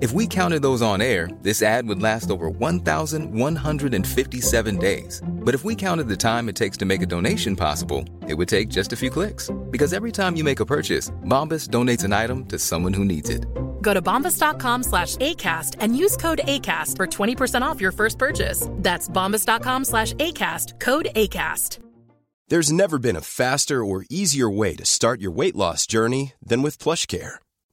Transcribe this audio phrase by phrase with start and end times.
[0.00, 5.22] If we counted those on air, this ad would last over 1,157 days.
[5.26, 8.48] But if we counted the time it takes to make a donation possible, it would
[8.48, 9.50] take just a few clicks.
[9.70, 13.28] Because every time you make a purchase, Bombas donates an item to someone who needs
[13.28, 13.44] it.
[13.82, 18.68] Go to bombas.com slash ACAST and use code ACAST for 20% off your first purchase.
[18.76, 21.80] That's bombas.com slash ACAST, code ACAST.
[22.48, 26.62] There's never been a faster or easier way to start your weight loss journey than
[26.62, 27.34] with PlushCare.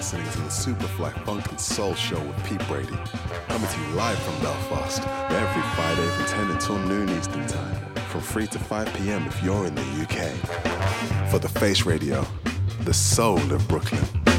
[0.00, 2.96] Listening to the Superfly Funk and Soul Show with Pete Brady.
[3.48, 7.76] Coming to you live from Belfast every Friday from 10 until noon Eastern Time.
[8.08, 9.26] From 3 to 5 p.m.
[9.26, 11.30] if you're in the UK.
[11.30, 12.26] For the Face Radio,
[12.80, 14.29] the soul of Brooklyn.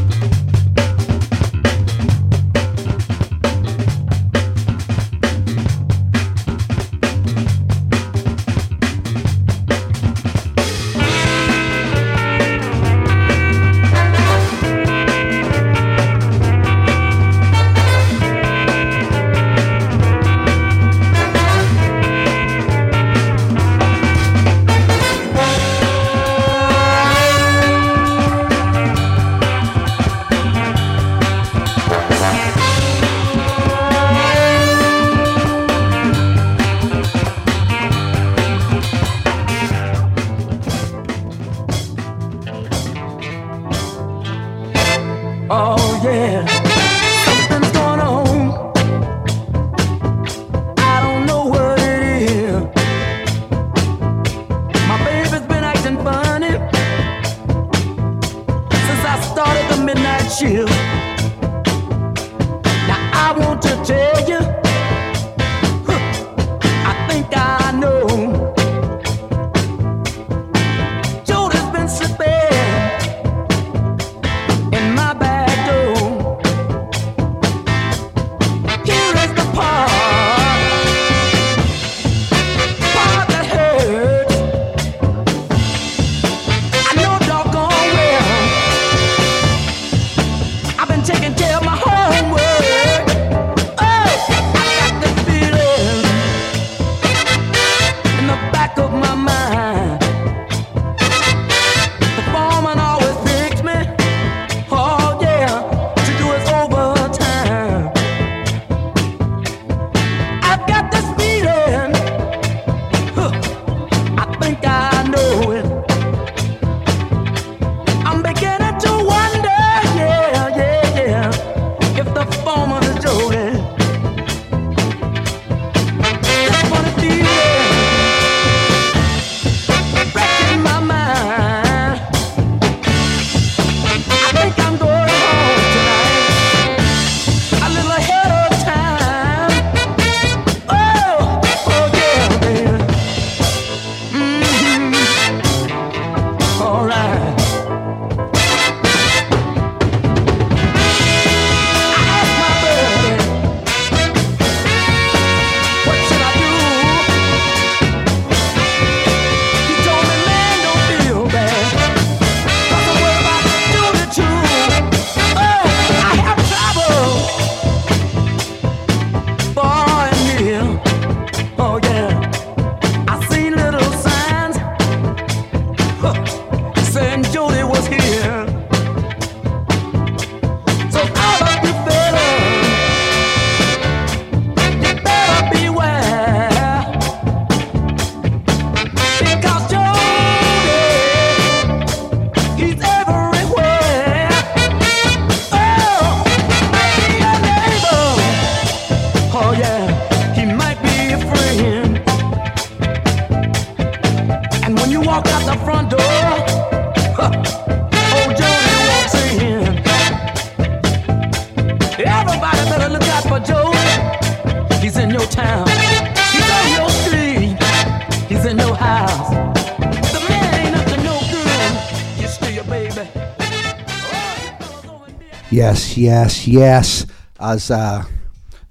[226.02, 227.06] Yes, yes.
[227.40, 228.03] As uh,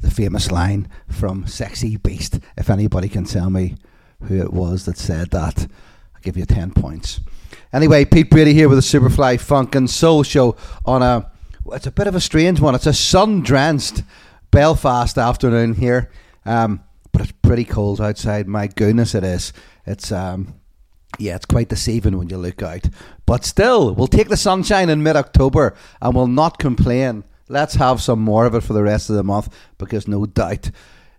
[0.01, 2.41] the famous line from Sexy Beast.
[2.57, 3.77] If anybody can tell me
[4.25, 7.21] who it was that said that, I'll give you 10 points.
[7.73, 11.31] Anyway, Pete Brady here with the Superfly Funk and Soul Show on a.
[11.71, 12.75] It's a bit of a strange one.
[12.75, 14.03] It's a sun drenched
[14.51, 16.11] Belfast afternoon here,
[16.45, 16.83] um,
[17.13, 18.49] but it's pretty cold outside.
[18.49, 19.53] My goodness, it is.
[19.87, 20.61] It's um,
[21.21, 22.89] yeah, it's quite deceiving when you look out.
[23.31, 27.23] But still, we'll take the sunshine in mid October and we'll not complain.
[27.49, 30.73] Let's have some more of it for the rest of the month because no doubt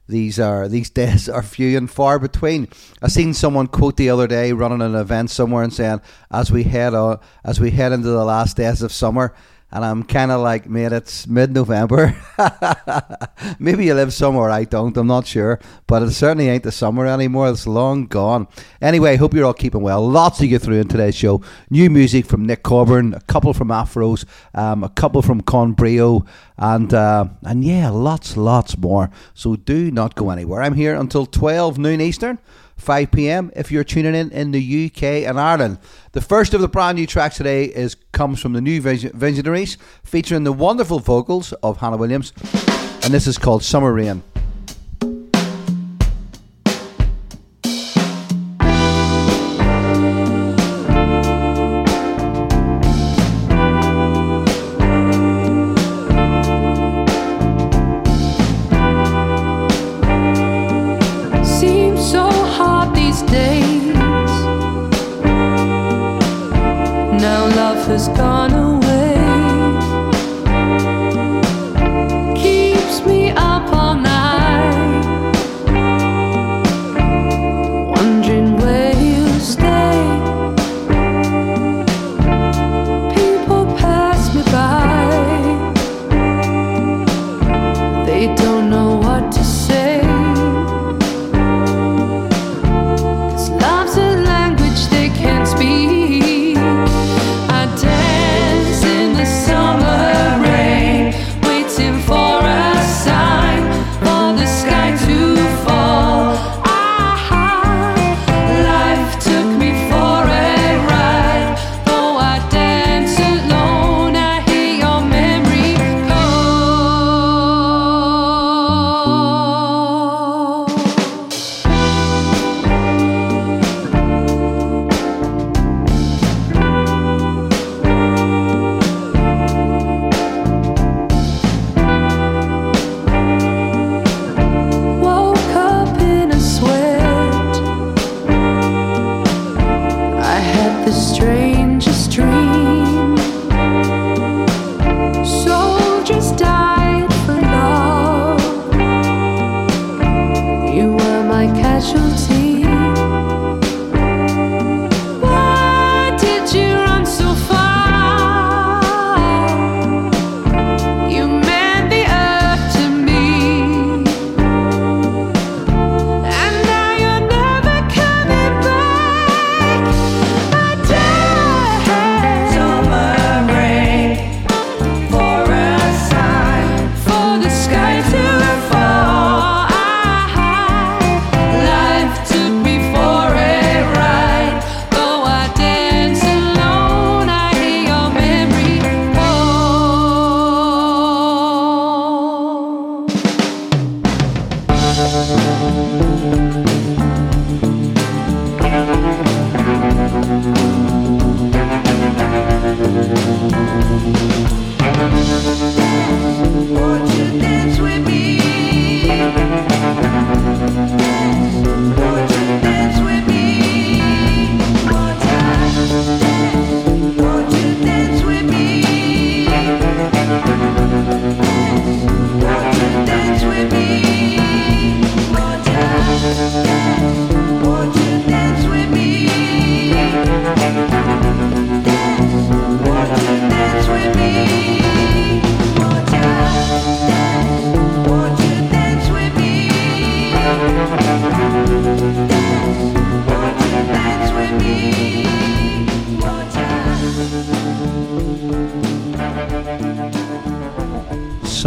[0.10, 2.68] these are these days are few and far between.
[3.02, 6.64] I seen someone quote the other day running an event somewhere and saying, "As we
[6.64, 9.34] head on, as we head into the last days of summer,
[9.72, 12.16] and I'm kind of like, mate, it's mid November.
[13.60, 15.60] Maybe you live somewhere I don't, I'm not sure.
[15.88, 17.50] But it certainly ain't the summer anymore.
[17.50, 18.48] It's long gone.
[18.82, 20.06] Anyway, hope you're all keeping well.
[20.08, 21.42] Lots to get through in today's show.
[21.70, 26.26] New music from Nick Corbin, a couple from Aphrose, um, a couple from Con Brio,
[26.58, 29.10] and, uh, and yeah, lots, lots more.
[29.34, 30.62] So do not go anywhere.
[30.62, 32.40] I'm here until 12 noon Eastern.
[32.82, 33.52] 5 p.m.
[33.56, 35.78] if you're tuning in in the UK and Ireland.
[36.14, 40.44] The first of the brand new tracks today is comes from the new Visionaries, featuring
[40.44, 42.34] the wonderful vocals of Hannah Williams,
[43.04, 44.24] and this is called Summer Rain.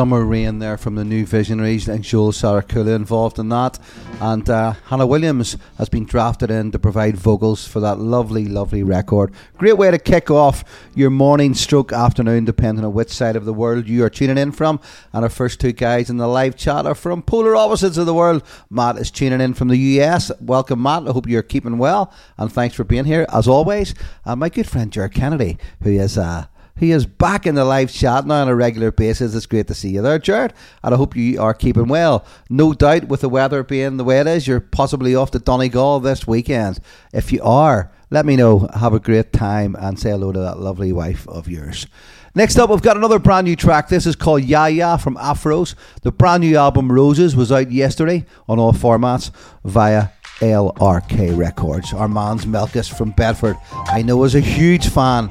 [0.05, 3.79] Summer Rain there from the New Visionaries and Joel Sarakula involved in that.
[4.21, 8.83] And uh, Hannah Williams has been drafted in to provide vocals for that lovely, lovely
[8.83, 9.33] record.
[9.57, 10.63] Great way to kick off
[10.95, 14.53] your morning stroke afternoon, depending on which side of the world you are tuning in
[14.53, 14.79] from.
[15.15, 18.13] And our first two guys in the live chat are from polar opposites of the
[18.13, 18.43] world.
[18.69, 20.31] Matt is tuning in from the US.
[20.39, 21.09] Welcome, Matt.
[21.09, 22.13] I hope you're keeping well.
[22.37, 23.95] And thanks for being here, as always.
[24.27, 26.19] And my good friend, Jared Kennedy, who is.
[26.19, 26.45] Uh,
[26.77, 29.35] he is back in the live chat now on a regular basis.
[29.35, 30.53] It's great to see you there, Jared.
[30.83, 32.25] And I hope you are keeping well.
[32.51, 36.01] No doubt, with the weather being the way it is, you're possibly off to Donegal
[36.01, 36.81] this weekend.
[37.13, 38.69] If you are, let me know.
[38.75, 41.87] Have a great time and say hello to that lovely wife of yours.
[42.35, 43.89] Next up, we've got another brand new track.
[43.89, 45.77] This is called Ya Ya from Aphrose.
[46.03, 49.31] The brand new album Roses was out yesterday on all formats
[49.65, 50.09] via
[50.41, 51.93] LRK Records.
[51.93, 55.31] Our man's Melkus from Bedford, I know, is a huge fan.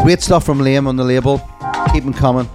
[0.00, 1.40] Great stuff from Liam on the label.
[1.92, 2.48] Keep them coming.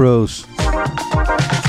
[0.00, 0.46] Aphrose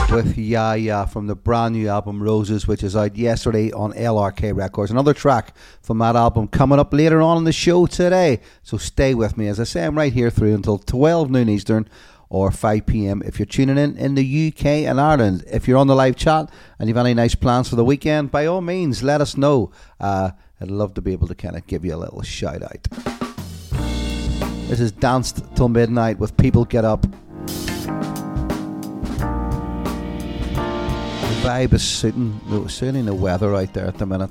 [0.09, 4.89] with Yeah from the brand new album Roses, which is out yesterday on LRK Records.
[4.89, 8.39] Another track from that album coming up later on in the show today.
[8.63, 9.50] So stay with me.
[9.50, 11.89] As I say, I'm right here through until 12 noon Eastern
[12.29, 15.43] or 5 pm if you're tuning in in the UK and Ireland.
[15.51, 18.45] If you're on the live chat and you've any nice plans for the weekend, by
[18.45, 19.73] all means, let us know.
[20.00, 22.88] Uh, I'd love to be able to kind of give you a little shout out.
[24.69, 27.05] This is Danced Till Midnight with People Get Up.
[31.41, 34.29] Vibe is suiting, suiting the weather out there at the minute.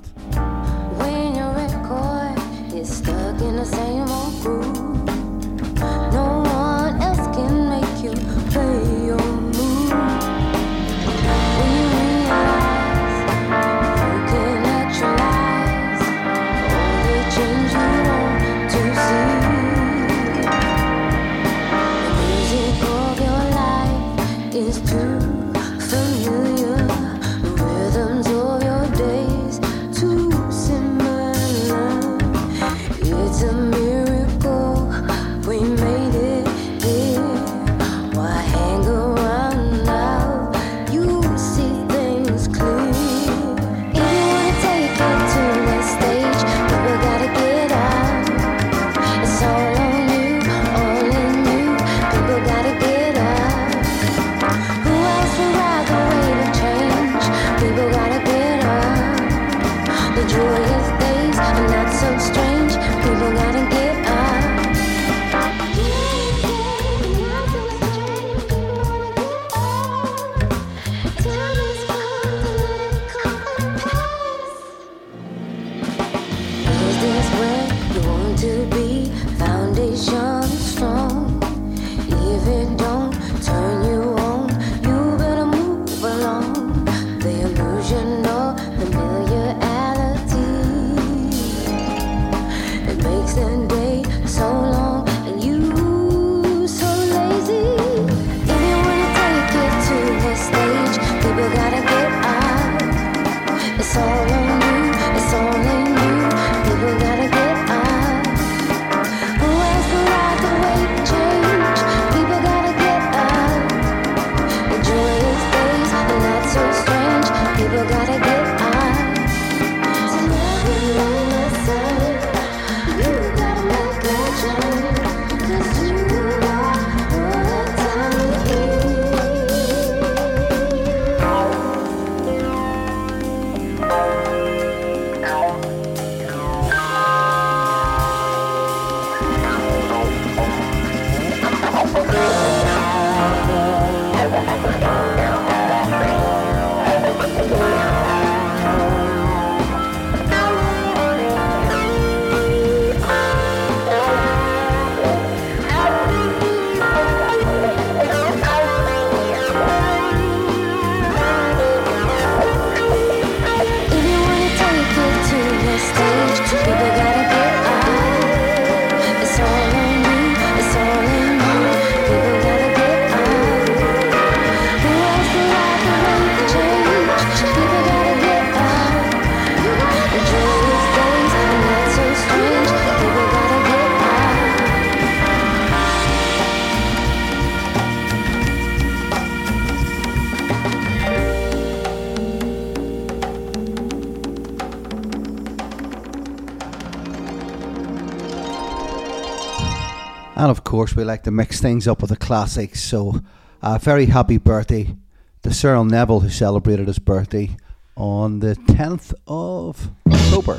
[200.80, 202.82] Course, we like to mix things up with the classics.
[202.82, 203.20] So,
[203.60, 204.96] uh, very happy birthday
[205.42, 207.50] to Cyril Neville, who celebrated his birthday
[207.98, 210.58] on the 10th of October.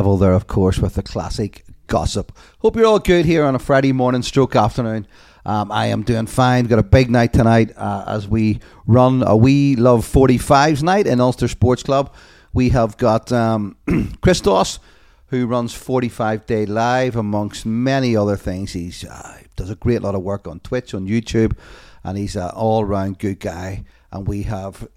[0.00, 2.32] Neville there, of course, with the classic gossip.
[2.60, 5.06] Hope you're all good here on a Friday morning, stroke afternoon.
[5.44, 6.64] Um, I am doing fine.
[6.64, 11.20] Got a big night tonight uh, as we run a We Love 45s night in
[11.20, 12.14] Ulster Sports Club.
[12.54, 13.76] We have got um,
[14.22, 14.80] Christos,
[15.26, 18.72] who runs 45 Day Live, amongst many other things.
[18.72, 21.58] He uh, does a great lot of work on Twitch, on YouTube,
[22.02, 23.84] and he's an all round good guy.
[24.10, 24.88] And we have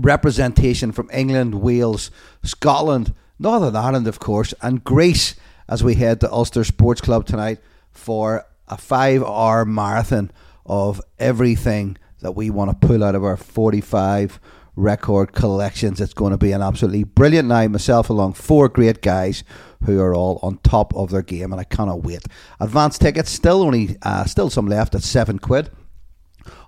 [0.00, 2.10] representation from England, Wales,
[2.42, 5.36] Scotland, Northern Ireland, of course, and Greece
[5.68, 10.30] as we head to Ulster Sports Club tonight for a five hour marathon
[10.66, 14.40] of everything that we want to pull out of our 45
[14.74, 16.00] record collections.
[16.00, 17.70] It's going to be an absolutely brilliant night.
[17.70, 19.44] Myself, along four great guys
[19.84, 22.24] who are all on top of their game, and I cannot wait.
[22.60, 25.70] Advance tickets still only uh, still some left at seven quid.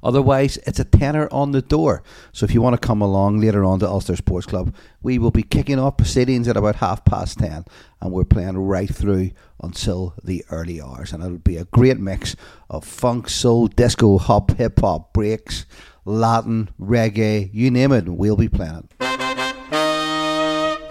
[0.02, 2.02] Otherwise, it's a tenner on the door.
[2.32, 5.30] So if you want to come along later on to Ulster Sports Club, we will
[5.30, 7.64] be kicking off proceedings at about half past ten,
[8.00, 9.30] and we're playing right through
[9.62, 11.12] until the early hours.
[11.12, 12.36] And it'll be a great mix
[12.68, 15.66] of funk, soul, disco, hop, hip hop, breaks,
[16.04, 18.92] Latin, reggae, you name it, we'll be playing it.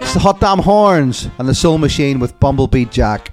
[0.00, 3.32] It's the Hot Damn Horns and the Soul Machine with Bumblebee Jack.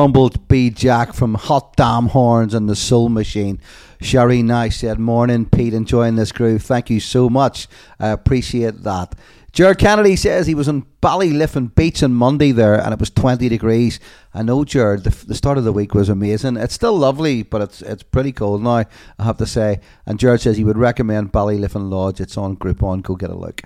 [0.00, 3.60] Bumblebee Jack from Hot Damn Horns and the Soul Machine.
[4.00, 6.62] Sherry Nice said, Morning, Pete, enjoying this groove.
[6.62, 7.68] Thank you so much.
[7.98, 9.14] I appreciate that.
[9.52, 13.46] Jared Kennedy says he was on Ballyliffin Beach on Monday there and it was 20
[13.50, 14.00] degrees.
[14.32, 16.56] I know, Jared, the, the start of the week was amazing.
[16.56, 18.84] It's still lovely, but it's it's pretty cold now,
[19.18, 19.80] I have to say.
[20.06, 22.22] And Jared says he would recommend Ballyliffin Lodge.
[22.22, 23.02] It's on Groupon.
[23.02, 23.60] Go get a look.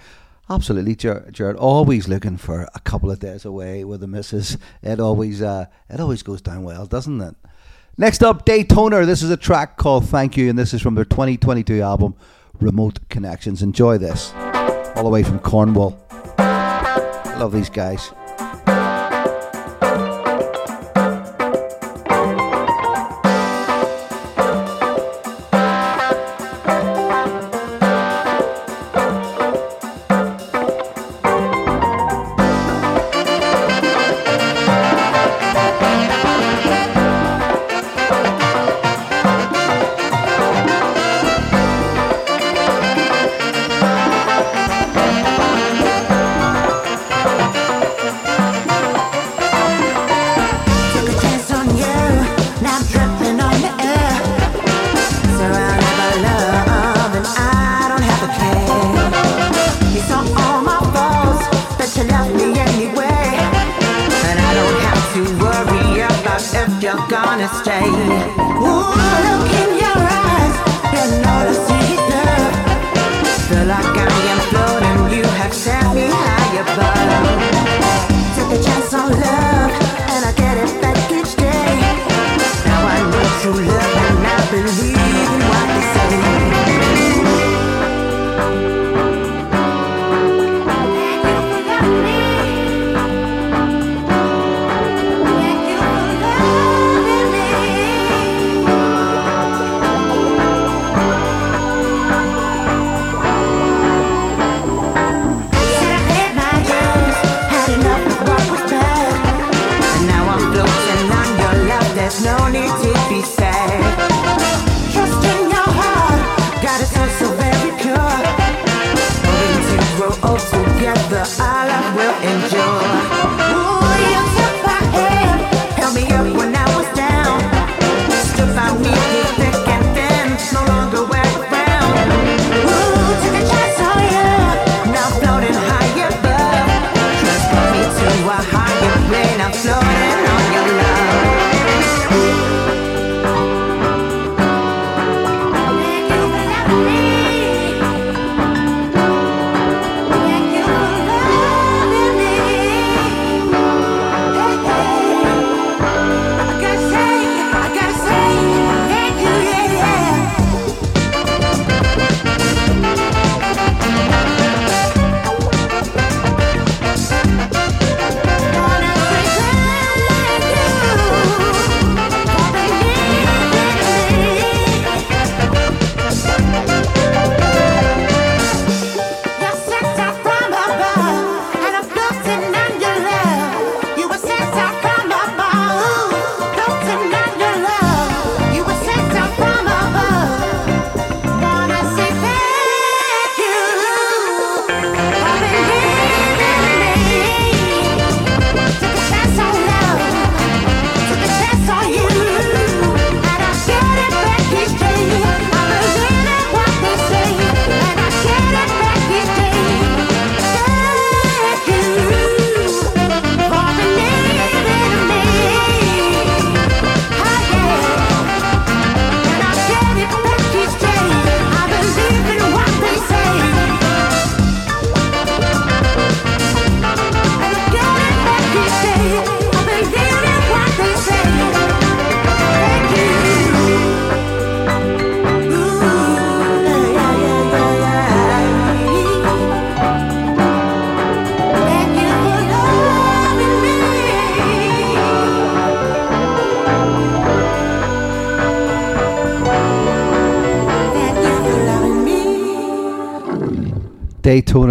[0.50, 1.56] Absolutely, Jared.
[1.56, 4.58] Always looking for a couple of days away with the missus.
[4.82, 7.34] It always, uh, it always goes down well, doesn't it?
[7.96, 9.06] Next up, Daytona.
[9.06, 12.14] This is a track called "Thank You," and this is from their 2022 album,
[12.60, 13.62] Remote Connections.
[13.62, 14.32] Enjoy this,
[14.96, 15.98] all the way from Cornwall.
[16.36, 18.12] I love these guys.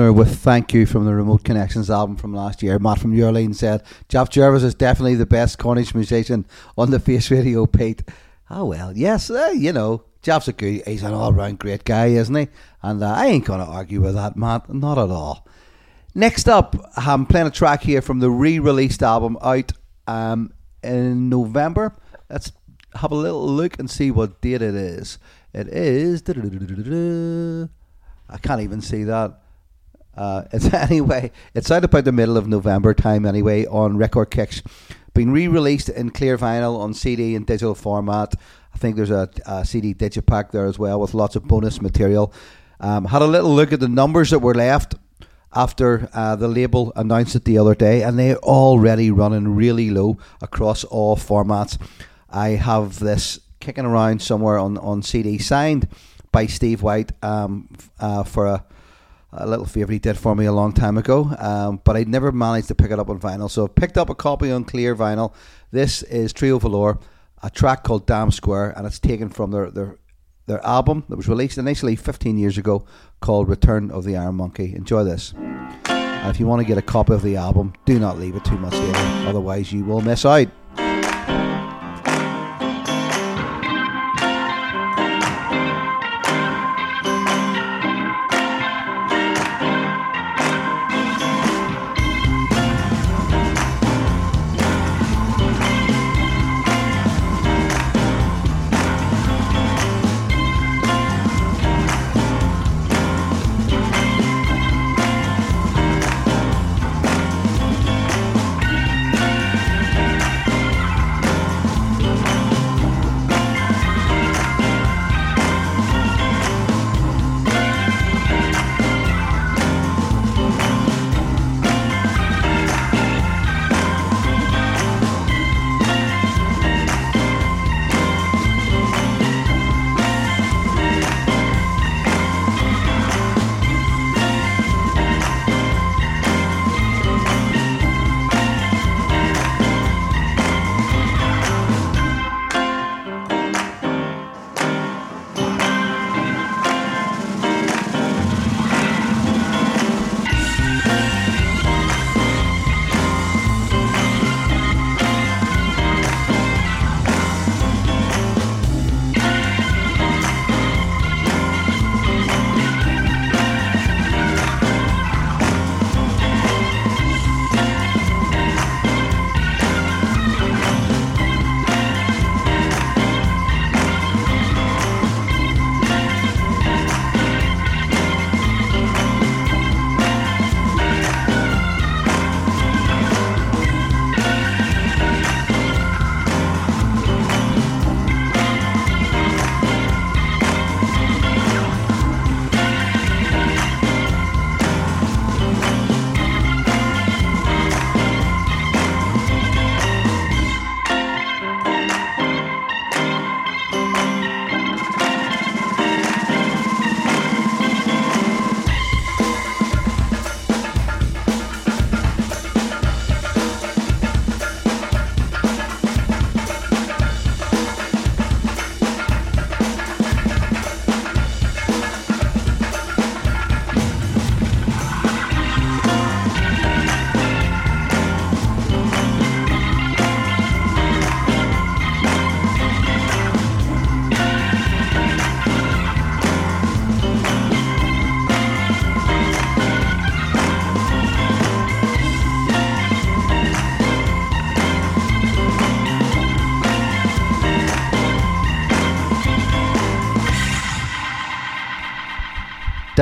[0.04, 2.78] Daytona with Thank You from the Remote Connections album from last year.
[2.78, 6.46] Matt from Your said, Jeff Jervis is definitely the best Cornish musician
[6.78, 8.04] on the Face Radio, Pete.
[8.50, 12.08] Oh, well, yes, uh, you know, Jeff's a good, he's an all round great guy,
[12.08, 12.50] isn't he?
[12.82, 15.48] And uh, I ain't going to argue with that, Matt, not at all.
[16.14, 19.72] Next up, I'm playing a track here from the re released album out
[20.06, 20.52] um,
[20.84, 21.94] in November.
[22.30, 22.52] Let's
[22.96, 25.18] have a little look and see what date it is.
[25.54, 26.22] It is.
[28.30, 29.40] I can't even see that.
[30.16, 31.32] Uh, it's anyway.
[31.54, 34.62] It's out about the middle of November time anyway on Record Kicks.
[35.14, 38.34] Being re-released in clear vinyl on CD and digital format.
[38.74, 42.34] I think there's a, a CD digipack there as well with lots of bonus material.
[42.80, 44.96] Um, had a little look at the numbers that were left
[45.56, 50.18] after uh, the label announced it the other day, and they're already running really low
[50.42, 51.78] across all formats.
[52.30, 55.88] I have this kicking around somewhere on, on CD, signed
[56.32, 58.66] by Steve White um, uh, for a,
[59.38, 62.32] a little favour he did for me a long time ago, um, but I never
[62.32, 63.50] managed to pick it up on vinyl.
[63.50, 65.34] So I picked up a copy on clear vinyl.
[65.72, 67.02] This is Trio Valore,
[67.42, 69.98] a track called Damn Square, and it's taken from their, their
[70.46, 72.86] their album that was released initially 15 years ago
[73.22, 74.76] called Return of the Iron Monkey.
[74.76, 75.34] Enjoy this.
[75.86, 78.44] And if you want to get a copy of the album, do not leave it
[78.46, 80.48] too much later, otherwise, you will miss out.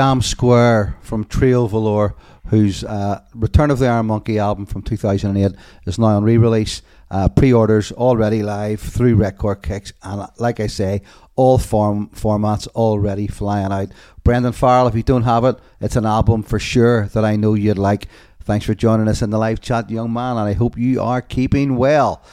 [0.02, 2.16] Damn Square from Trio Valore,
[2.47, 5.52] whose uh, Return of the Iron Monkey album from 2008
[5.86, 6.82] is now on re release.
[7.12, 11.04] Uh, Pre orders already live through Record Kicks, and uh, like I say,
[11.36, 13.89] all form formats already flying out.
[14.24, 17.54] Brendan Farrell, if you don't have it, it's an album for sure that I know
[17.54, 18.08] you'd like.
[18.43, 21.22] Thanks for joining us in the live chat, young man, and I hope you are
[21.22, 22.24] keeping well.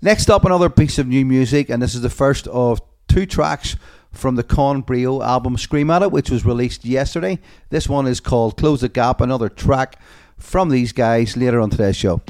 [0.00, 3.76] Next up, another piece of new music, and this is the first of two tracks
[4.12, 7.38] from the Con Brio album Scream At It, which was released yesterday.
[7.70, 9.98] This one is called Close the Gap, another track
[10.36, 12.20] from these guys later on today's show.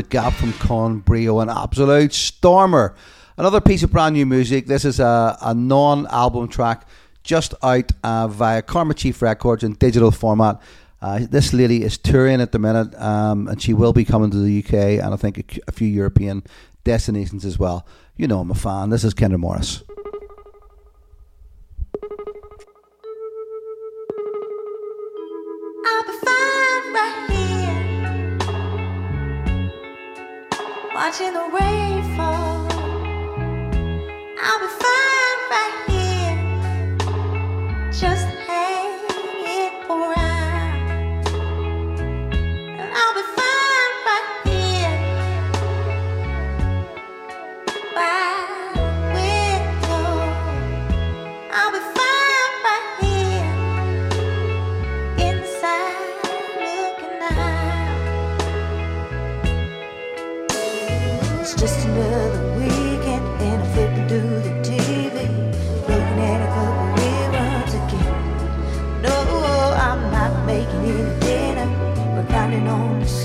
[0.00, 2.94] The Gap from Con Brio, an absolute stormer.
[3.36, 4.66] Another piece of brand new music.
[4.66, 6.86] This is a, a non album track
[7.22, 10.58] just out uh, via Karma Chief Records in digital format.
[11.02, 14.38] Uh, this lady is touring at the minute um, and she will be coming to
[14.38, 16.44] the UK and I think a, a few European
[16.84, 17.86] destinations as well.
[18.16, 18.88] You know, I'm a fan.
[18.88, 19.82] This is Kendra Morris.
[25.84, 26.59] I'll
[31.02, 32.68] watching the rain fall.
[34.46, 36.36] I'll be fine right here,
[37.90, 38.79] just hanging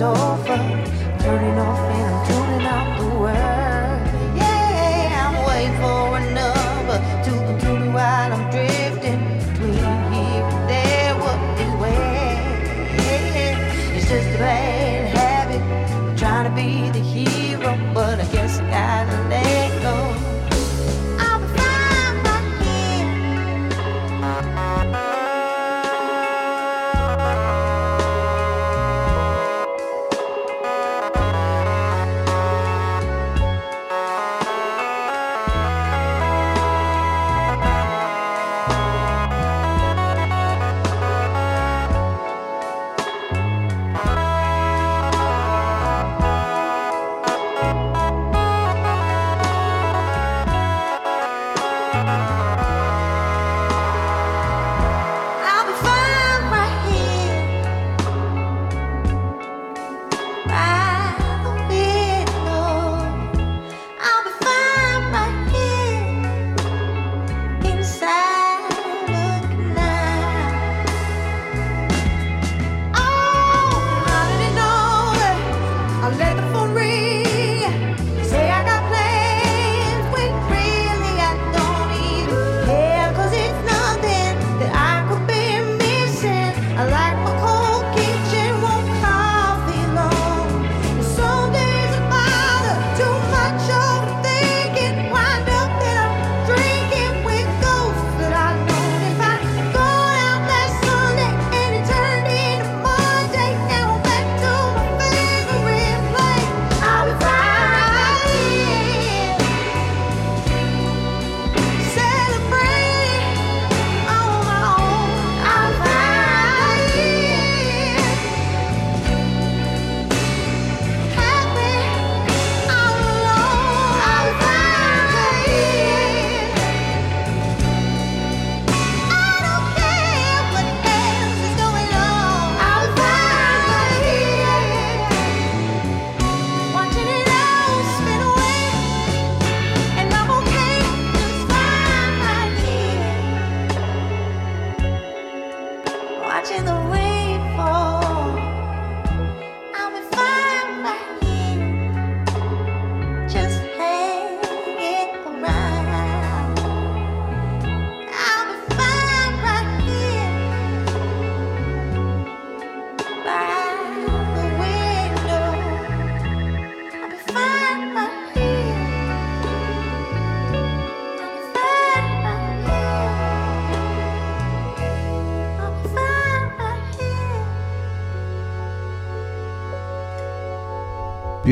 [0.02, 0.35] on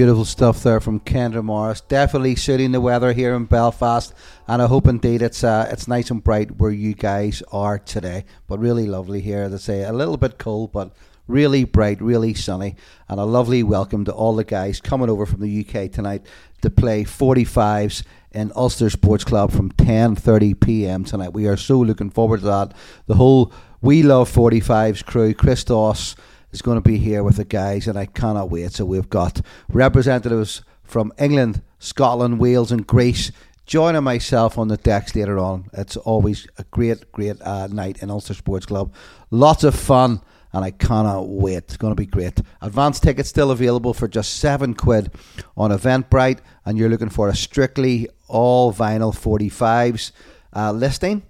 [0.04, 1.80] Beautiful stuff there from Kendra Morris.
[1.80, 4.14] Definitely suiting the weather here in Belfast,
[4.50, 8.26] and I hope indeed it's uh, it's nice and bright where you guys are today.
[8.46, 9.44] But really lovely here.
[9.44, 10.92] As I say, a little bit cold, but
[11.26, 12.76] really bright, really sunny,
[13.08, 16.26] and a lovely welcome to all the guys coming over from the UK tonight
[16.64, 21.06] to play 45s in Ulster Sports Club from 10:30 p.m.
[21.06, 21.32] tonight.
[21.32, 22.74] We are so looking forward to that.
[23.08, 26.18] The whole We Love 45s crew, Christos.
[26.54, 28.72] Is going to be here with the guys, and I cannot wait.
[28.72, 33.32] So we've got representatives from England, Scotland, Wales, and Greece
[33.66, 35.70] joining myself on the decks later on.
[35.74, 38.94] It's always a great, great uh, night in Ulster Sports Club.
[39.32, 41.58] Lots of fun, and I cannot wait.
[41.58, 42.40] It's going to be great.
[42.62, 45.12] Advance tickets still available for just seven quid
[45.58, 50.12] on Eventbrite, and you're looking for a strictly all vinyl 45s
[50.56, 51.24] uh, listing.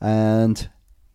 [0.00, 0.68] And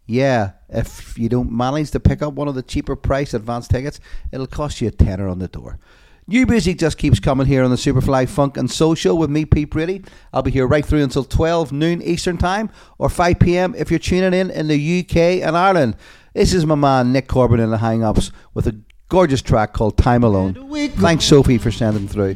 [0.06, 4.00] yeah, if you don't manage to pick up one of the cheaper price advance tickets,
[4.32, 5.80] it'll cost you a tenner on the door.
[6.28, 9.46] New music just keeps coming here on the Superfly Funk and Soul Show with me,
[9.46, 10.04] Pete Brady.
[10.34, 13.76] I'll be here right through until 12 noon Eastern Time or 5 p.m.
[13.78, 15.96] if you're tuning in in the UK and Ireland.
[16.34, 18.76] This is my man Nick Corbin in the Hang Ups with a
[19.08, 20.56] gorgeous track called Time Alone.
[20.94, 22.36] Thanks, Sophie, for sending through.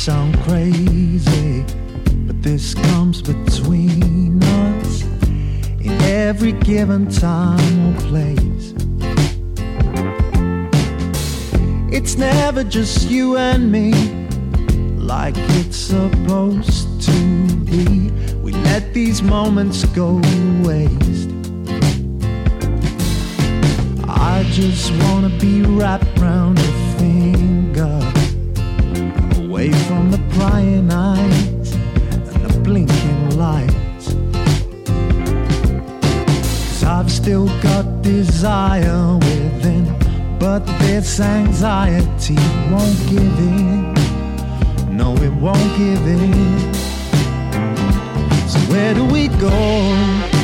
[0.00, 1.62] Sound crazy,
[2.26, 5.02] but this comes between us
[5.82, 8.72] in every given time or place.
[11.92, 13.92] It's never just you and me
[14.96, 18.10] like it's supposed to be.
[18.36, 20.14] We let these moments go
[20.64, 21.28] waste.
[24.08, 26.89] I just wanna be wrapped round your
[29.60, 34.14] away from the prying eyes and the blinking lights.
[36.70, 39.84] Cause I've still got desire within,
[40.38, 42.36] but this anxiety
[42.70, 43.94] won't give in.
[44.96, 46.74] No, it won't give in.
[48.48, 50.39] So where do we go?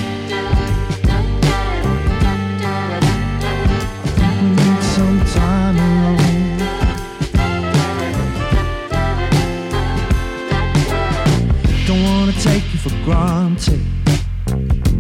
[12.89, 13.81] For granted.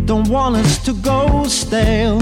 [0.06, 2.20] Don't want us to go stale.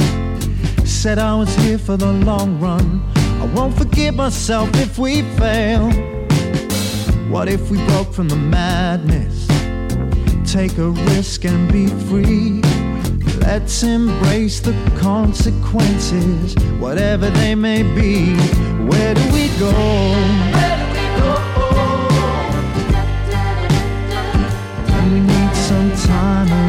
[0.85, 3.03] Said I was here for the long run.
[3.17, 5.91] I won't forgive myself if we fail.
[7.31, 9.47] What if we broke from the madness?
[10.51, 12.61] Take a risk and be free.
[13.41, 18.35] Let's embrace the consequences, whatever they may be.
[18.89, 20.64] Where do we go?
[26.25, 26.64] Some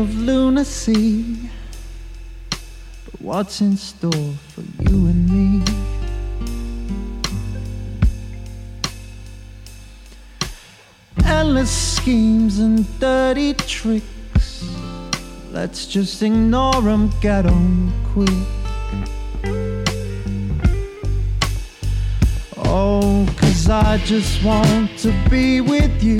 [0.00, 1.36] of lunacy.
[3.04, 5.62] But what's in store for you and me?
[11.24, 14.64] Endless schemes and dirty tricks.
[15.50, 18.30] Let's just ignore them, get on quick.
[22.56, 26.18] Oh, cause I just want to be with you.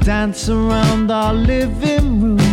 [0.00, 2.47] Dance around our living room.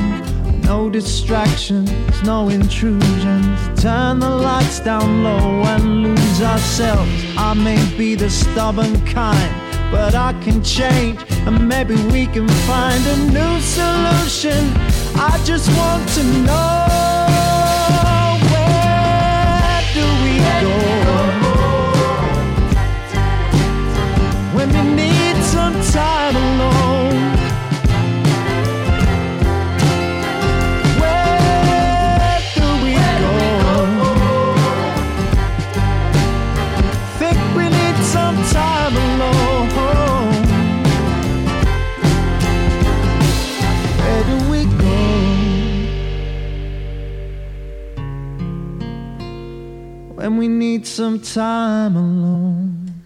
[0.65, 1.91] No distractions,
[2.23, 3.81] no intrusions.
[3.81, 7.11] Turn the lights down low and lose ourselves.
[7.37, 9.53] I may be the stubborn kind,
[9.91, 11.19] but I can change.
[11.45, 14.73] And maybe we can find a new solution.
[15.15, 16.94] I just want to know
[50.87, 53.01] some time alone.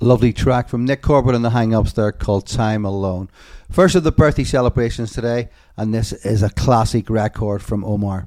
[0.00, 3.30] Lovely track from Nick Corbin and the Hang Ups there called Time Alone.
[3.70, 8.26] First of the birthday celebrations today, and this is a classic record from Omar.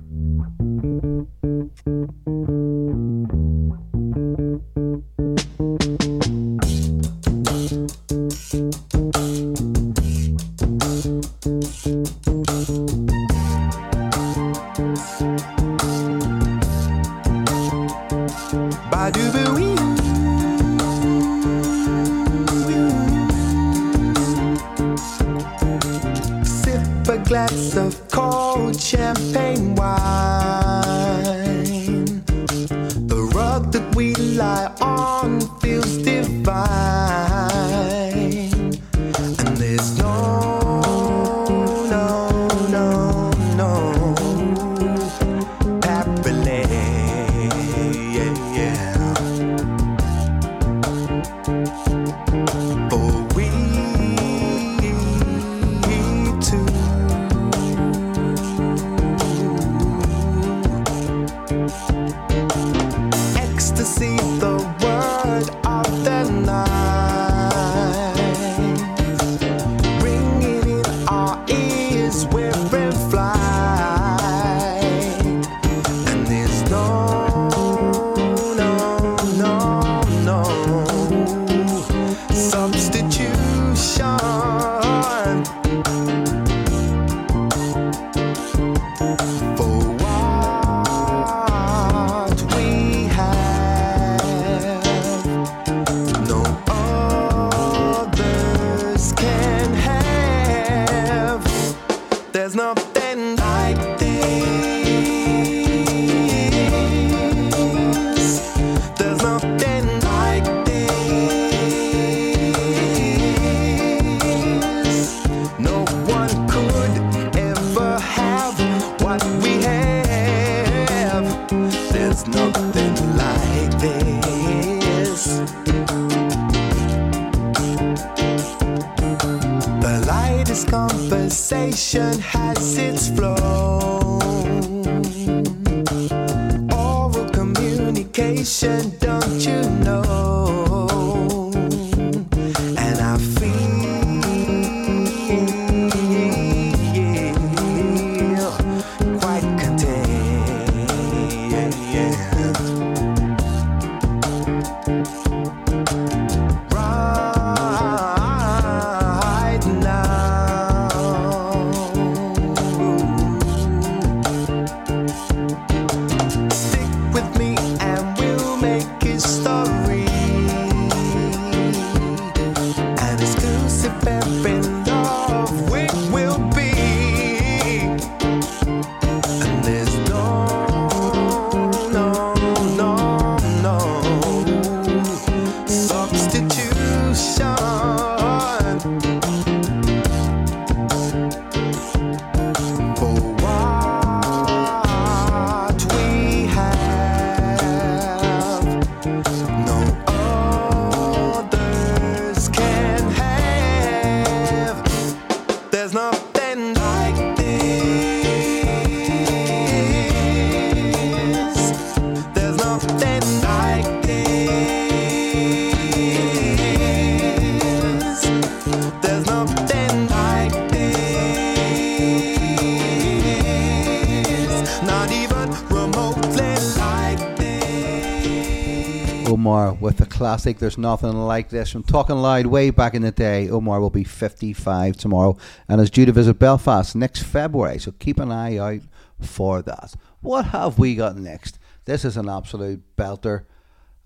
[230.18, 233.52] Classic There's Nothing Like This from Talking Loud way back in the day.
[233.52, 235.38] Omar will be 55 tomorrow
[235.70, 238.82] and is due to visit Belfast next February, so keep an eye out
[239.22, 239.94] for that.
[240.22, 241.60] What have we got next?
[241.86, 243.44] This is an absolute belter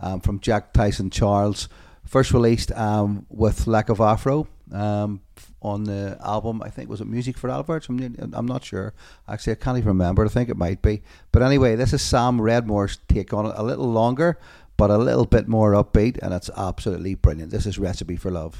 [0.02, 1.70] um, from Jack Tyson Charles,
[2.06, 5.22] first released um, with Lack of Afro um,
[5.62, 6.62] on the album.
[6.62, 7.88] I think was it Music for Alberts?
[7.88, 8.94] I'm, I'm not sure.
[9.30, 10.26] Actually, I can't even remember.
[10.26, 11.04] I think it might be.
[11.32, 13.54] But anyway, this is Sam Redmore's take on it.
[13.56, 14.38] A little longer,
[14.82, 17.52] but a little bit more upbeat, and it's absolutely brilliant.
[17.52, 18.58] This is Recipe for Love.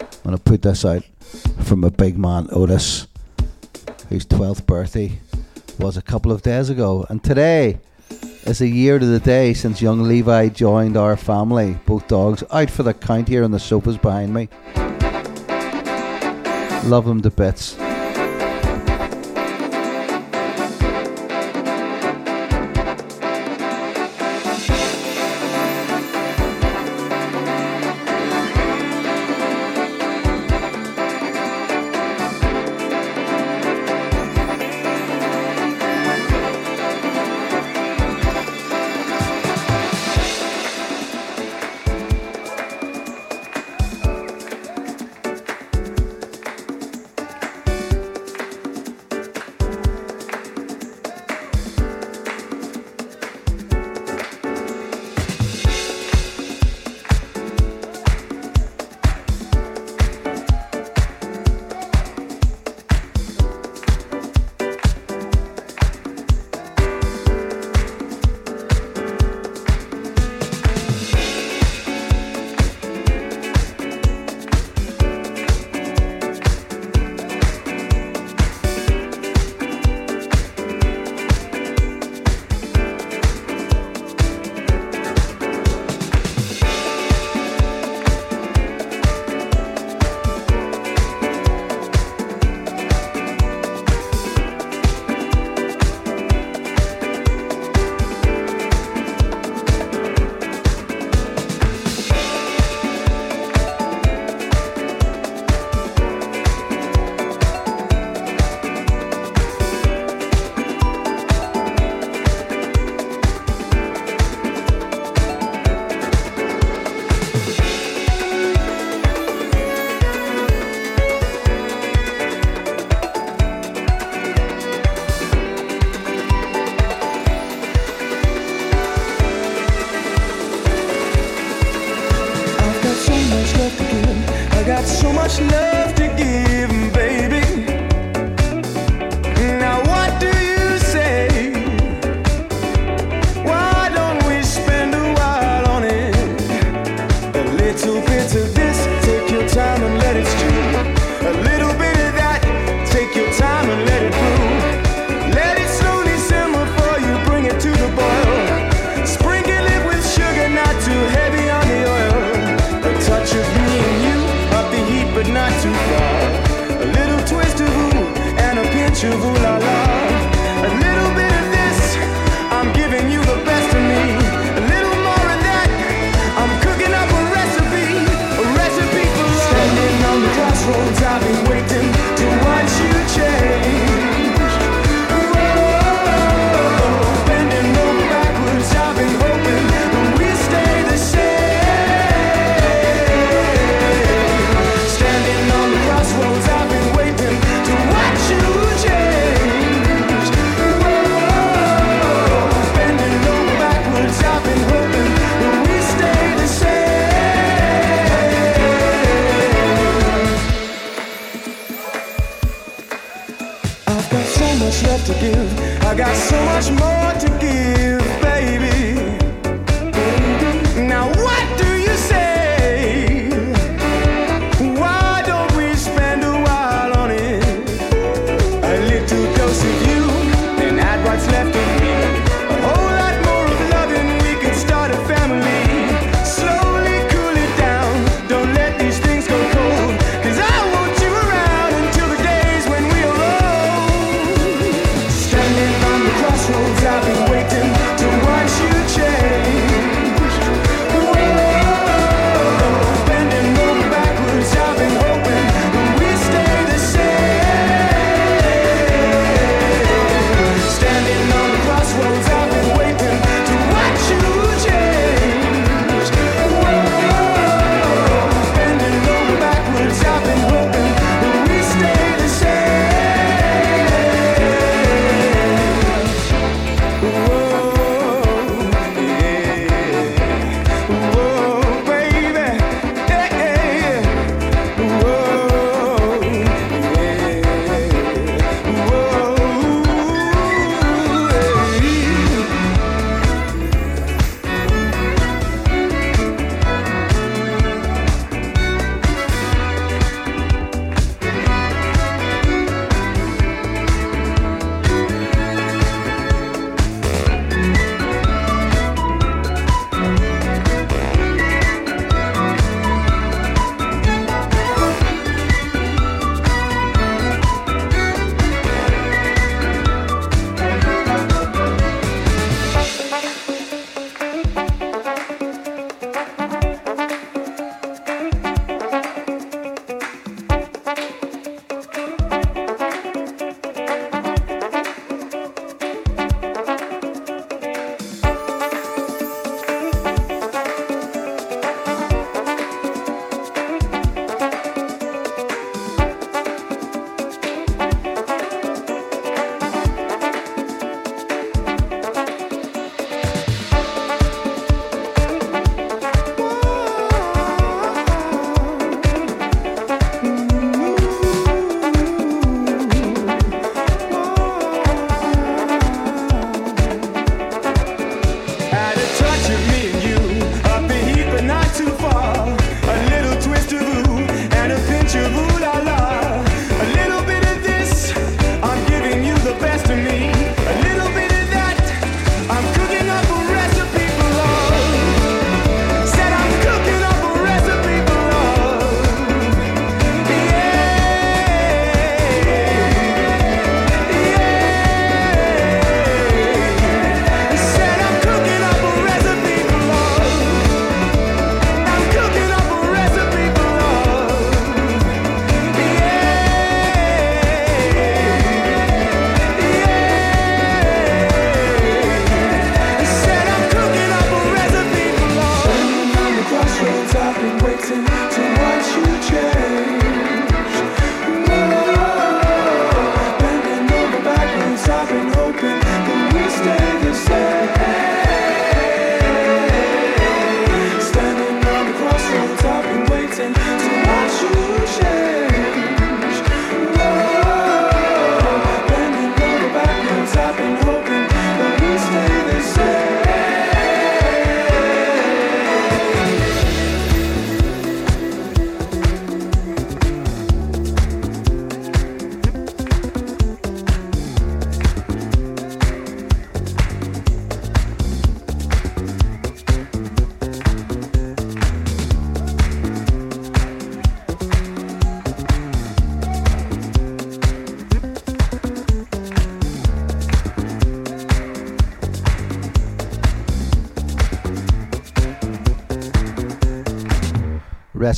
[0.00, 1.04] I'm going to put this out
[1.64, 3.06] from a big man, Otis,
[4.08, 5.18] whose 12th birthday
[5.78, 7.04] was a couple of days ago.
[7.10, 7.78] And today
[8.44, 11.78] is a year to the day since young Levi joined our family.
[11.84, 14.48] Both dogs out for the count here on the sofas behind me.
[16.88, 17.76] Love them to bits.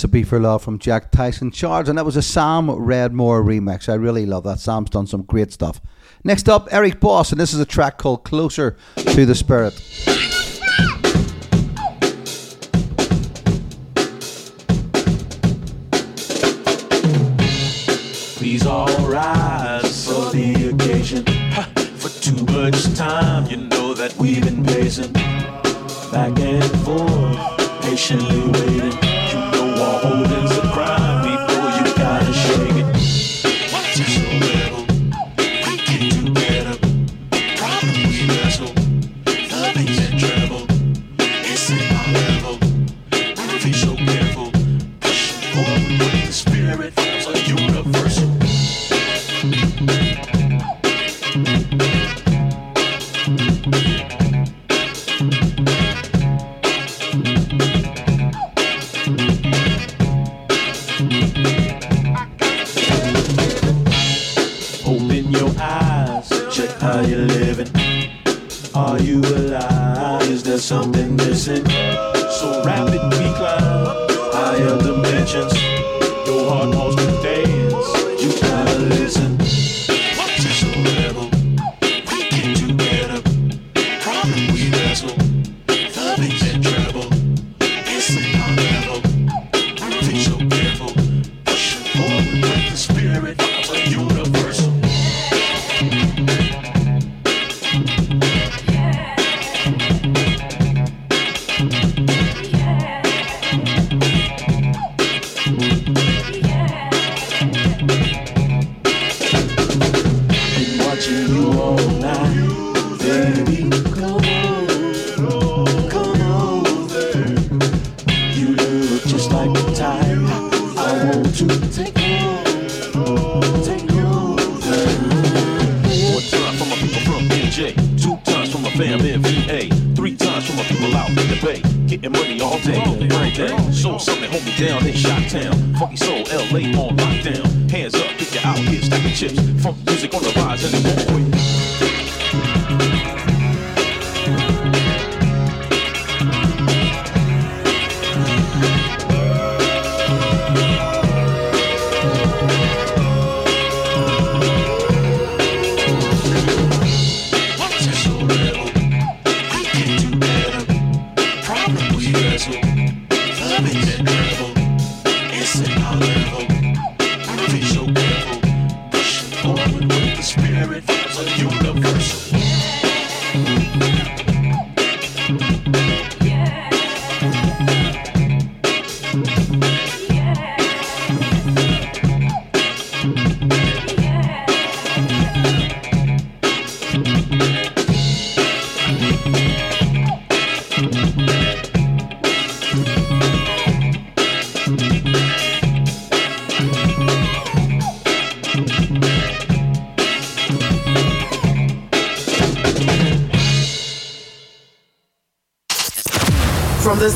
[0.05, 3.89] Recipe for Love from Jack Tyson Charge, and that was a Sam Redmore remix.
[3.89, 4.61] I really love that.
[4.61, 5.81] Sam's done some great stuff.
[6.23, 9.73] Next up, Eric Boss, and this is a track called Closer to the Spirit.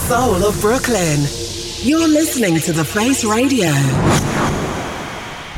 [0.08, 1.20] Soul of Brooklyn,
[1.82, 3.68] you're listening to The Face Radio.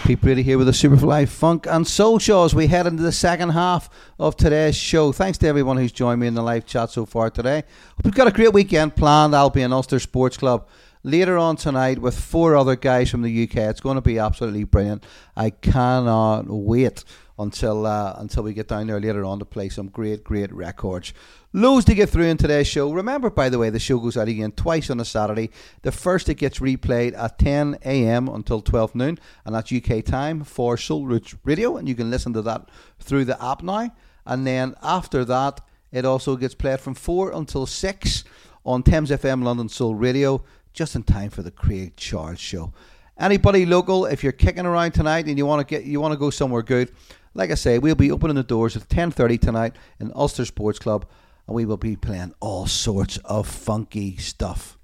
[0.04, 3.12] Pete Brady here with the Superfly Funk and Soul Show as we head into the
[3.12, 3.88] second half
[4.18, 5.12] of today's show.
[5.12, 7.62] Thanks to everyone who's joined me in the live chat so far today.
[8.04, 9.36] You've got a great weekend planned.
[9.36, 10.66] I'll be in Ulster Sports Club
[11.04, 13.54] later on tonight with four other guys from the UK.
[13.56, 15.04] It's going to be absolutely brilliant.
[15.36, 17.04] I cannot wait
[17.38, 21.14] until uh, until we get down there later on to play some great, great records.
[21.52, 22.92] Loads to get through in today's show.
[22.92, 25.50] Remember, by the way, the show goes out again twice on a Saturday.
[25.82, 28.28] The first it gets replayed at 10 a.m.
[28.28, 32.32] until 12 noon, and that's UK time for Soul Roots Radio, and you can listen
[32.34, 32.68] to that
[33.00, 33.90] through the app now.
[34.24, 38.24] And then after that, it also gets played from 4 until 6
[38.64, 42.72] on Thames FM London Soul Radio, just in time for the Craig Charles Show.
[43.18, 46.18] Anybody local, if you're kicking around tonight and you want to get you want to
[46.18, 46.92] go somewhere good,
[47.34, 51.06] like I say, we'll be opening the doors at 10:30 tonight in Ulster Sports Club,
[51.46, 54.78] and we will be playing all sorts of funky stuff.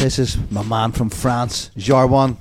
[0.00, 2.36] This is my man from France, Jarwan.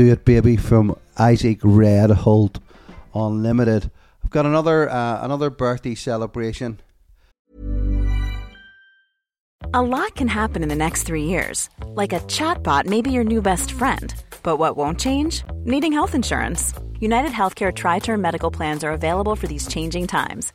[0.00, 2.58] Do It Baby from Isaac Red Holt
[3.14, 3.90] Unlimited.
[4.24, 6.80] I've got another uh, another birthday celebration.
[9.74, 11.68] A lot can happen in the next three years.
[11.84, 14.14] Like a chatbot may be your new best friend.
[14.42, 15.44] But what won't change?
[15.64, 16.72] Needing health insurance.
[16.98, 20.54] United Healthcare Tri Term Medical Plans are available for these changing times.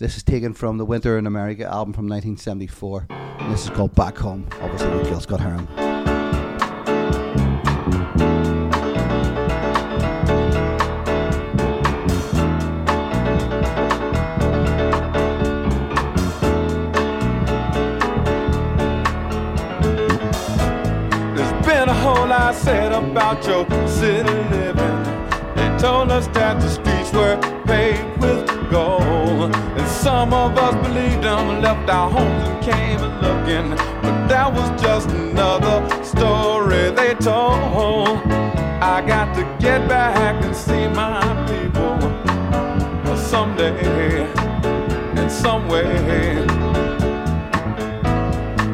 [0.00, 3.06] This is taken from the Winter in America album from 1974.
[3.10, 5.66] And this is called Back Home, obviously with Gil Scott Heron.
[21.36, 25.02] There's been a whole lot said about your city living.
[25.54, 29.54] They told us that the streets were paved with gold.
[29.54, 33.70] And some of us believed them, left our homes and came a looking.
[34.00, 38.18] But that was just another story they told.
[38.80, 41.20] I got to get back and see my
[41.50, 41.98] people
[43.16, 44.22] someday,
[45.20, 46.46] in some way.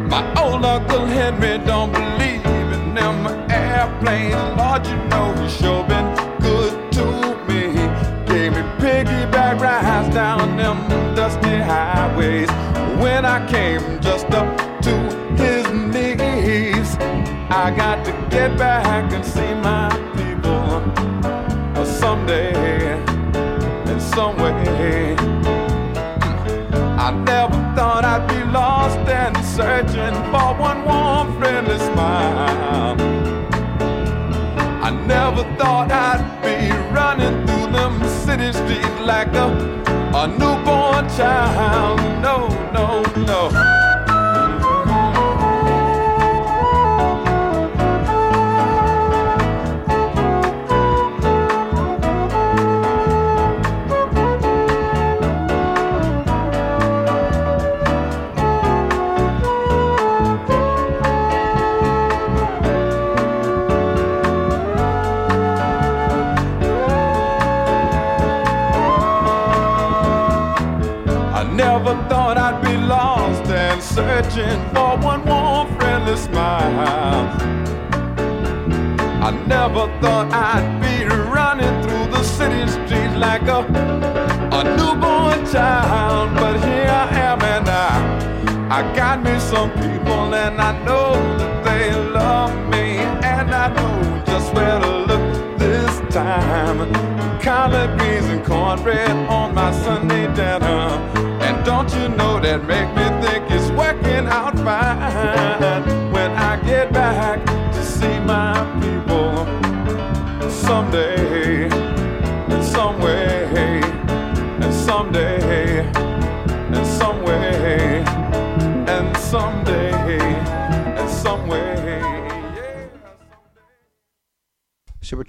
[0.08, 4.34] My old Uncle Henry don't believe in them airplanes.
[4.56, 5.85] Lord, you know he sure
[8.86, 10.78] piggyback rides down them
[11.16, 12.48] dusty highways.
[13.02, 14.94] When I came just up to
[15.42, 16.96] his knees,
[17.62, 20.78] I got to get back and see my people
[21.84, 22.92] someday,
[23.90, 25.16] in some way.
[27.06, 32.96] I never thought I'd be lost and searching for one warm, friendly smile.
[34.88, 36.75] I never thought I'd be
[38.36, 39.46] city streets like a,
[40.14, 41.98] a newborn child.
[42.22, 43.85] No, no, no.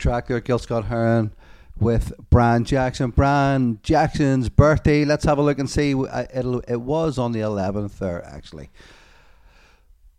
[0.08, 1.34] Track there, Gil Scott Heron
[1.78, 3.10] with Brian Jackson.
[3.10, 5.04] Brian Jackson's birthday.
[5.04, 5.94] Let's have a look and see.
[5.94, 8.70] Uh, It'll, it was on the 11th there, actually.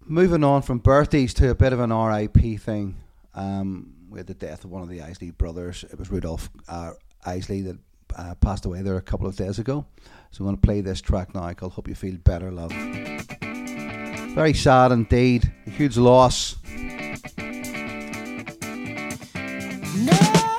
[0.05, 2.97] Moving on from birthdays to a bit of an RIP thing.
[3.35, 5.86] Um, we had the death of one of the Isley brothers.
[5.90, 6.90] It was Rudolph uh,
[7.24, 7.78] Isley that
[8.15, 9.86] uh, passed away there a couple of days ago.
[10.32, 12.73] So I'm going to play this track now called Hope You Feel Better, Love.
[14.35, 15.51] Very sad indeed.
[15.66, 16.56] A huge loss.
[19.94, 20.57] Who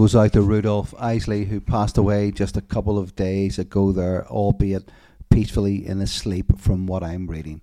[0.00, 4.26] goes out to Rudolph Isley, who passed away just a couple of days ago there,
[4.28, 4.90] albeit
[5.28, 7.60] peacefully in his sleep, from what I'm reading.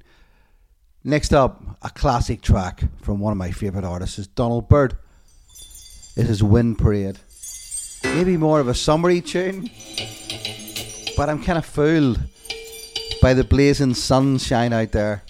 [1.03, 4.95] Next up, a classic track from one of my favourite artists is Donald Byrd.
[6.15, 7.17] This is Wind Parade.
[8.03, 9.71] Maybe more of a summery tune,
[11.17, 12.19] but I'm kind of fooled
[13.19, 15.23] by the blazing sunshine out there.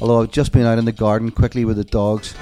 [0.00, 2.32] Although I've just been out in the garden quickly with the dogs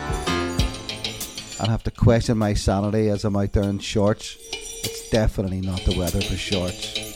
[1.62, 4.36] and have to question my sanity as I'm out there in shorts.
[4.52, 7.11] It's definitely not the weather for shorts.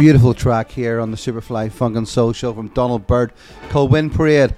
[0.00, 3.34] Beautiful track here on the Superfly Funk and Soul Show from Donald Byrd
[3.68, 4.54] called Wind Parade.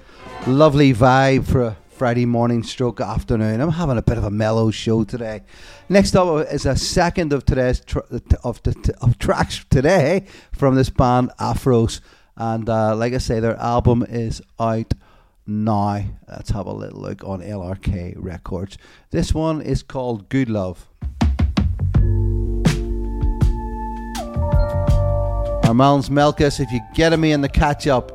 [0.47, 3.59] Lovely vibe for a Friday morning stroke afternoon.
[3.59, 5.41] I'm having a bit of a mellow show today.
[5.89, 7.99] Next up is a second of today's tr-
[8.41, 11.99] of, the, of tracks today from this band Aphrose,
[12.37, 14.93] and uh, like I say, their album is out
[15.45, 16.05] now.
[16.25, 18.77] Let's have a little look on LRK Records.
[19.09, 20.87] This one is called Good Love.
[25.63, 28.11] Armand's Melkus, if you get me in the catch up,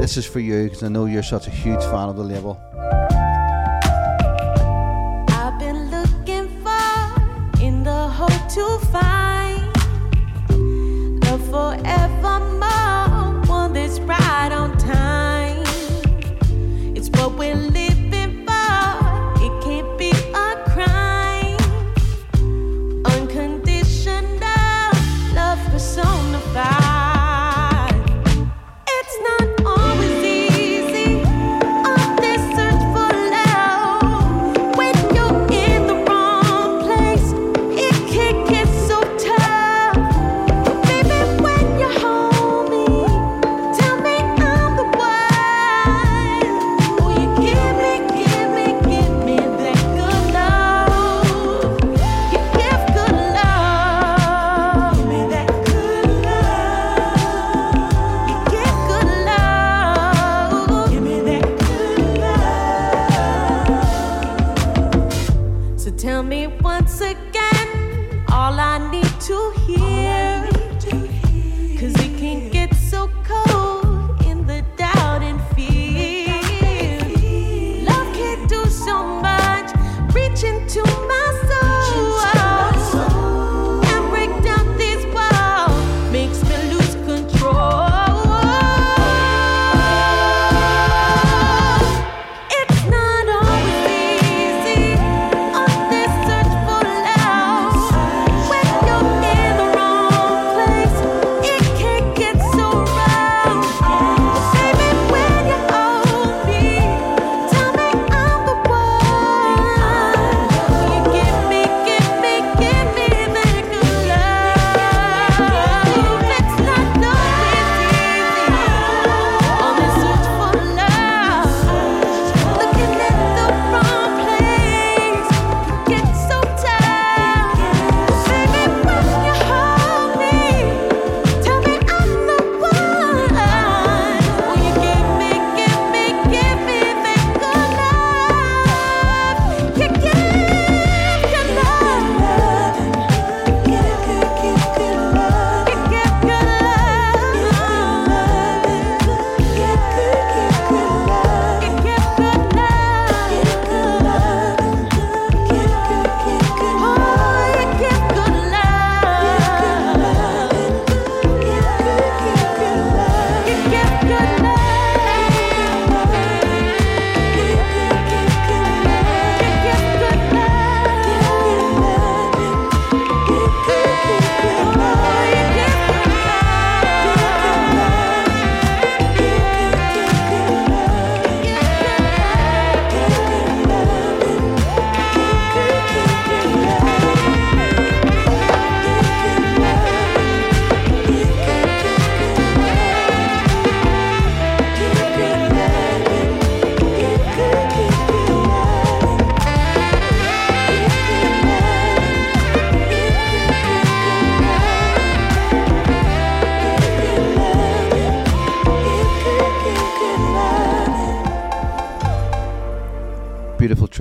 [0.00, 2.60] this is for you because I know you're such a huge fan of the label.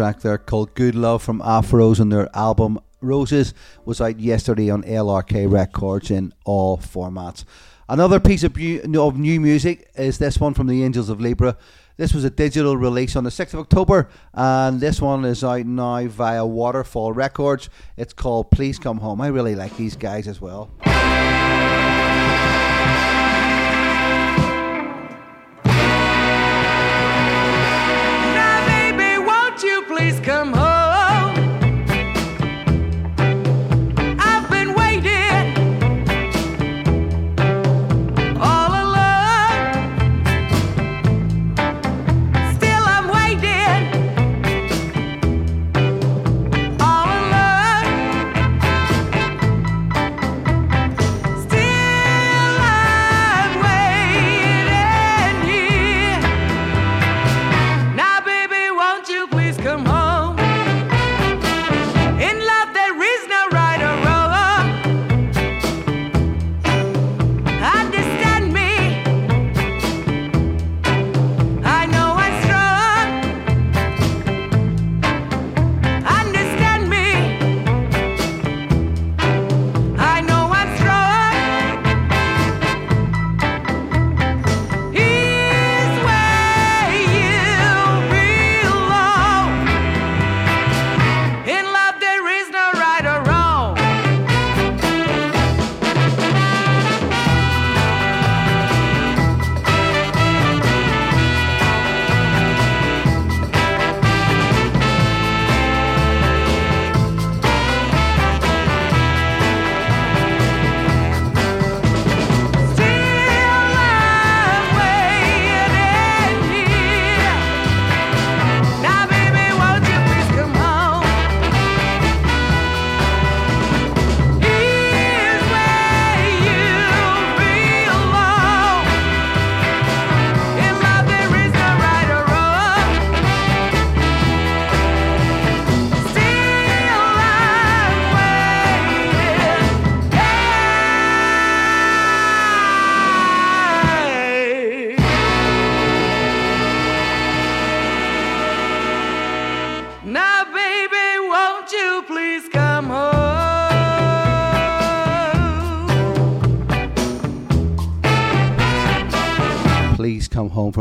[0.01, 3.53] Track there called Good Love from Aphrose and their album Roses
[3.85, 7.45] was out yesterday on LRK Records in all formats.
[7.87, 11.55] Another piece of, of new music is this one from the Angels of Libra.
[11.97, 15.67] This was a digital release on the 6th of October, and this one is out
[15.67, 17.69] now via Waterfall Records.
[17.95, 19.21] It's called Please Come Home.
[19.21, 20.71] I really like these guys as well.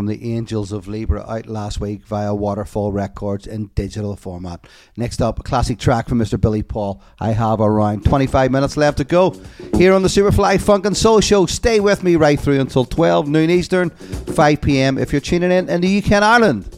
[0.00, 4.66] From the Angels of Libra out last week via Waterfall Records in digital format.
[4.96, 6.40] Next up, a classic track from Mr.
[6.40, 7.02] Billy Paul.
[7.18, 9.38] I have around 25 minutes left to go
[9.76, 11.44] here on the Superfly Funk and Soul Show.
[11.44, 14.96] Stay with me right through until 12 noon Eastern, 5 p.m.
[14.96, 16.74] if you're tuning in in the UK and Ireland.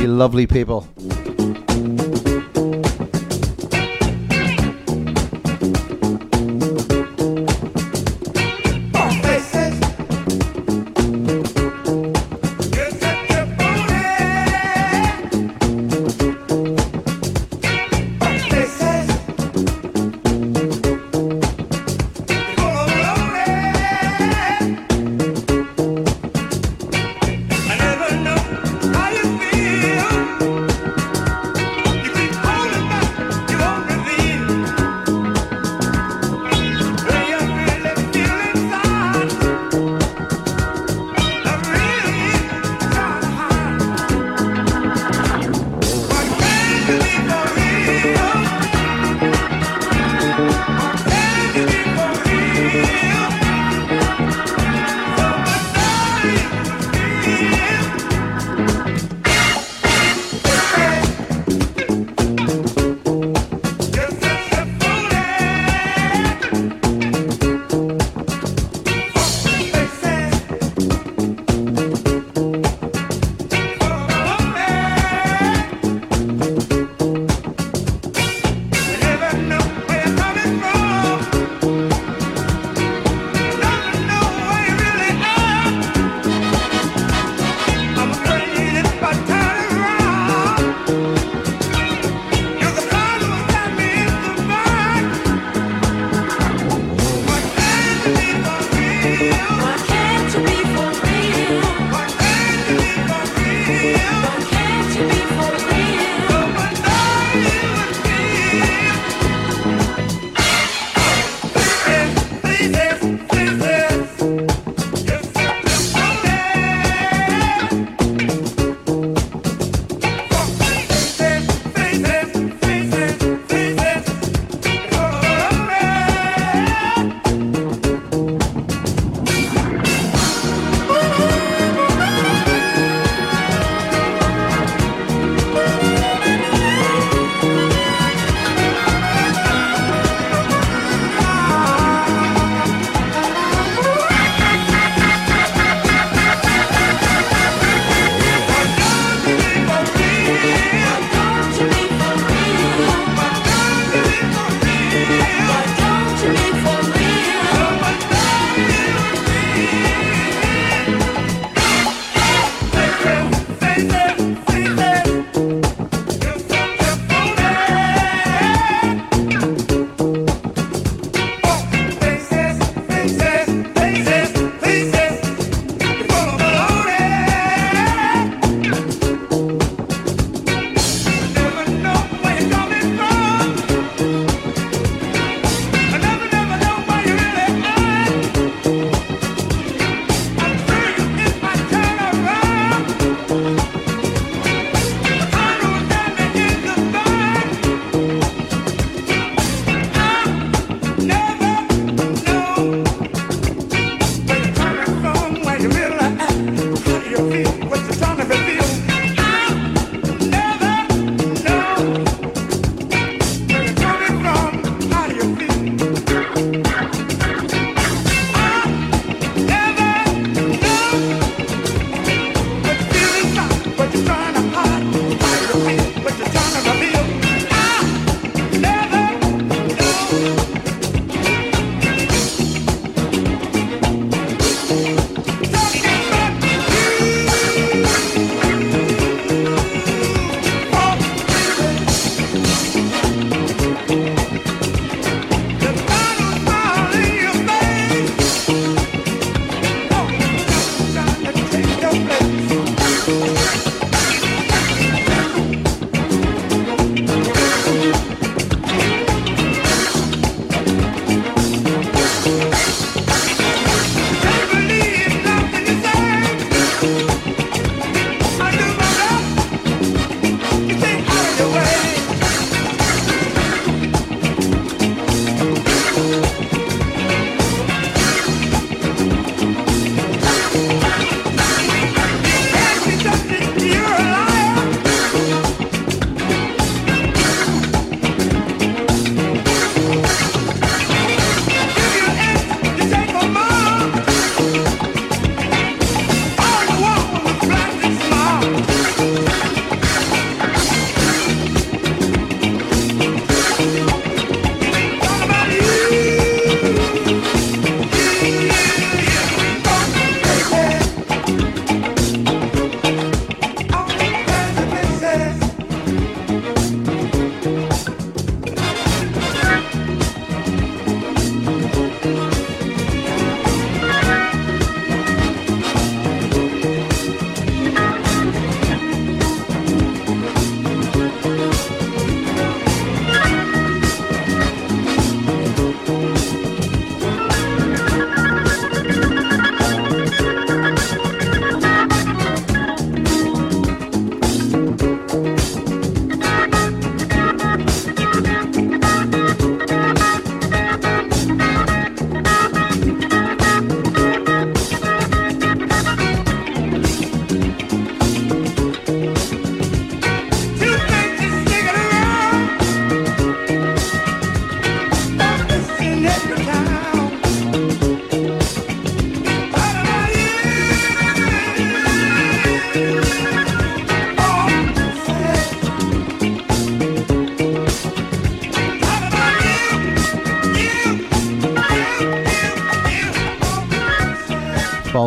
[0.00, 0.88] You lovely people.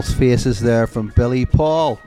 [0.06, 2.00] Faces there from Billy Paul.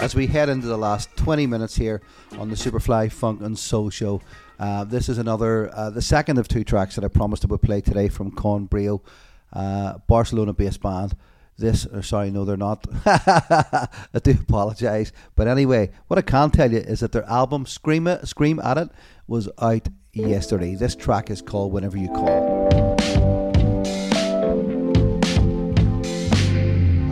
[0.00, 2.02] As we head into the last 20 minutes here
[2.38, 4.20] on the Superfly Funk and Soul Show,
[4.58, 7.62] uh, this is another, uh, the second of two tracks that I promised I would
[7.62, 9.00] play today from Con Brio,
[9.54, 11.16] uh, Barcelona based band.
[11.56, 12.86] This, or sorry, no, they're not.
[13.06, 13.88] I
[14.22, 15.10] do apologise.
[15.34, 18.76] But anyway, what I can tell you is that their album Scream, it, Scream at
[18.76, 18.90] It
[19.26, 20.74] was out yesterday.
[20.74, 23.21] This track is called Whenever You Call.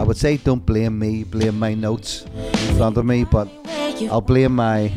[0.00, 3.48] I would say don't blame me, blame my notes in front of me, but
[4.10, 4.90] I'll blame my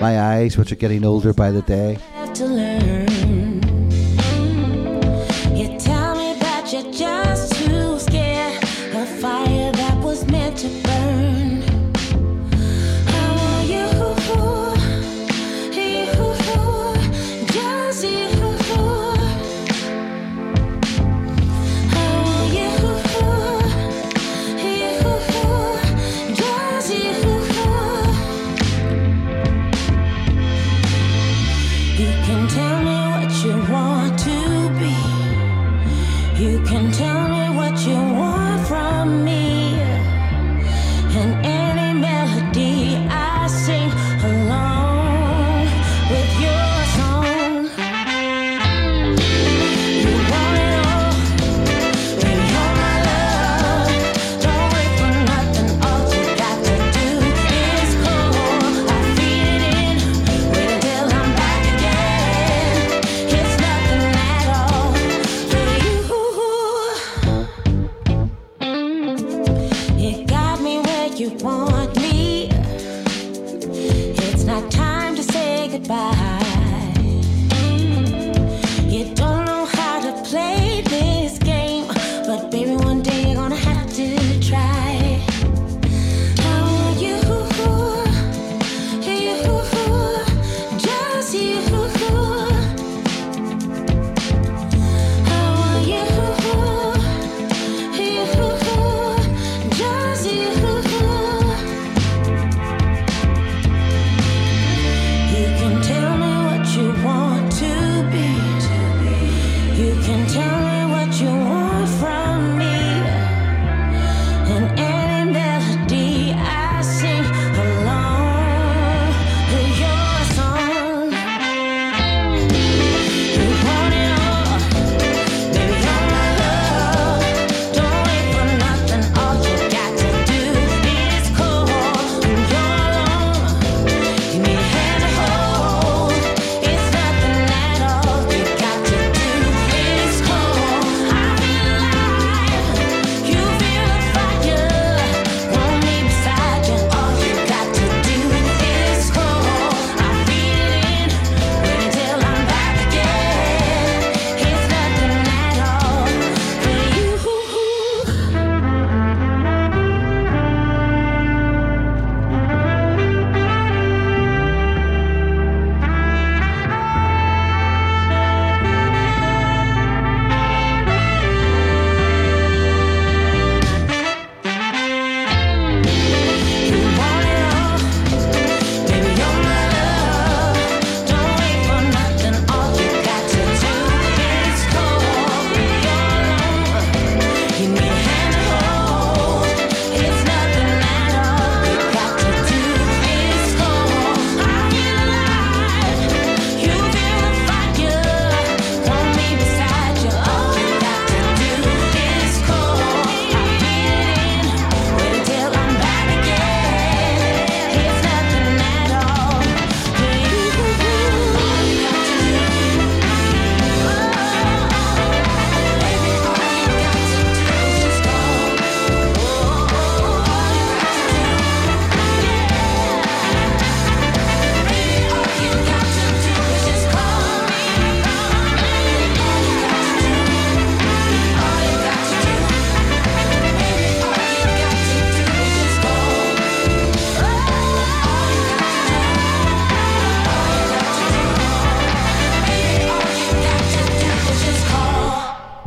[0.00, 2.95] my eyes, which are getting older by the day.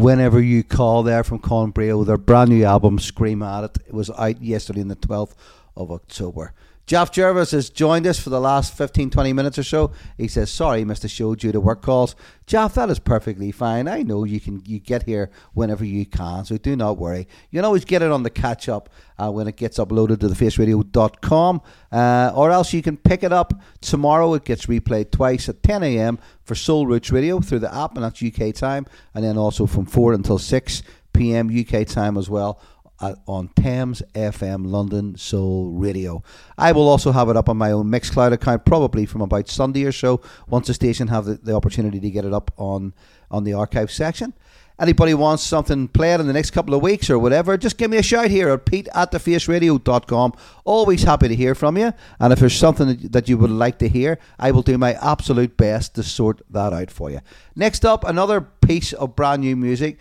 [0.10, 3.94] whenever you call there from Con Brio, their brand new album, Scream at It, it
[3.94, 5.36] was out yesterday on the 12th
[5.80, 6.54] of October.
[6.90, 9.92] Jeff Jervis has joined us for the last 15, 20 minutes or so.
[10.18, 12.16] He says, sorry, missed the show due to work calls.
[12.48, 13.88] Jeff, that is perfectly fine.
[13.88, 17.28] I know you can you get here whenever you can, so do not worry.
[17.52, 18.90] You can always get it on the catch up
[19.20, 21.62] uh, when it gets uploaded to thefaceradio.com,
[21.92, 24.34] uh, or else you can pick it up tomorrow.
[24.34, 26.18] It gets replayed twice at 10 a.m.
[26.42, 29.86] for Soul Roots Radio through the app, and that's UK time, and then also from
[29.86, 30.82] 4 until 6
[31.14, 31.50] p.m.
[31.56, 32.60] UK time as well
[33.02, 36.22] on Thames FM London Soul Radio.
[36.58, 39.84] I will also have it up on my own Mixcloud account probably from about Sunday
[39.86, 42.94] or so once the station have the, the opportunity to get it up on
[43.32, 44.34] on the archive section.
[44.80, 47.98] Anybody wants something played in the next couple of weeks or whatever, just give me
[47.98, 50.34] a shout here at pete at thefaceradio.com.
[50.64, 51.92] Always happy to hear from you.
[52.18, 54.94] And if there's something that- that you would like to hear, I will do my
[54.94, 57.20] absolute best to sort that out for you.
[57.58, 59.98] Next up, another piece of brand new music.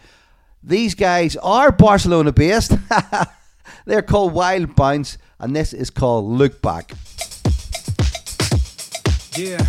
[0.62, 2.72] These guys are Barcelona based.
[3.86, 6.92] They're called Wild Bounce, and this is called Look Back.
[9.36, 9.64] Yeah.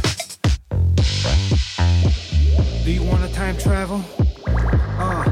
[2.83, 4.03] Do you want to time travel?
[4.97, 5.23] Uh.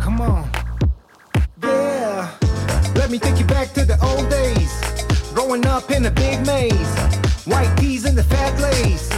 [0.00, 0.50] Come on.
[1.62, 2.30] Yeah.
[2.94, 4.72] Let me take you back to the old days.
[5.34, 6.98] Growing up in a big maze.
[7.44, 9.10] White tees and the fat lace.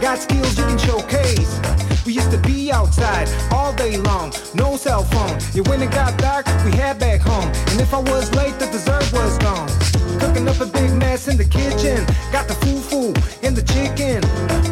[0.00, 1.63] Got skills you can showcase.
[2.04, 5.38] We used to be outside all day long, no cell phone.
[5.54, 7.50] Yeah, when it got dark, we had back home.
[7.70, 9.68] And if I was late, the dessert was gone.
[10.20, 12.04] Cooking up a big mess in the kitchen.
[12.30, 14.20] Got the foo-foo and the chicken.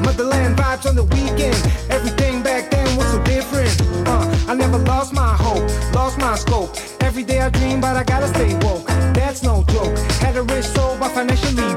[0.03, 1.57] Motherland vibes on the weekend.
[1.91, 3.81] Everything back then was so different.
[4.07, 5.65] Uh, I never lost my hope,
[5.95, 6.77] lost my scope.
[7.01, 8.87] Every day I dream, but I gotta stay woke.
[9.15, 9.97] That's no joke.
[10.21, 11.75] Had a rich soul, but financially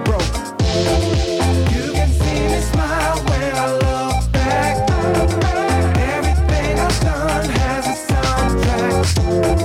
[9.36, 9.56] soundtrack.
[9.56, 9.65] Through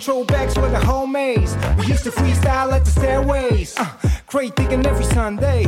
[0.00, 1.78] Rockin' throwbacks with the homies.
[1.78, 3.76] We used to freestyle at the stairways.
[3.76, 3.84] Uh,
[4.26, 5.66] crate digging every Sunday.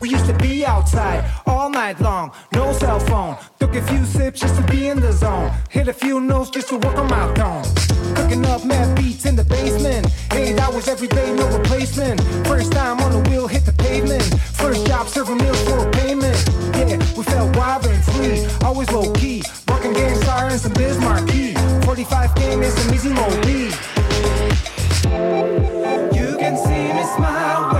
[0.00, 2.32] We used to be outside all night long.
[2.54, 3.36] No cell phone.
[3.60, 5.52] Took a few sips just to be in the zone.
[5.68, 7.64] Hit a few notes just to work on my tone.
[8.14, 10.06] Cooking up mad beats in the basement.
[10.32, 12.22] Eight hours every day, no replacement.
[12.46, 14.24] First time on the wheel, hit the pavement.
[14.54, 16.36] First job serving meals for a payment.
[16.74, 18.46] Yeah, we felt wild and free.
[18.66, 19.42] Always low key.
[19.68, 21.67] Rockin' Gang Starr and some Biz Markie.
[21.88, 23.46] 45 game some easy mode
[26.14, 27.77] You can see me smile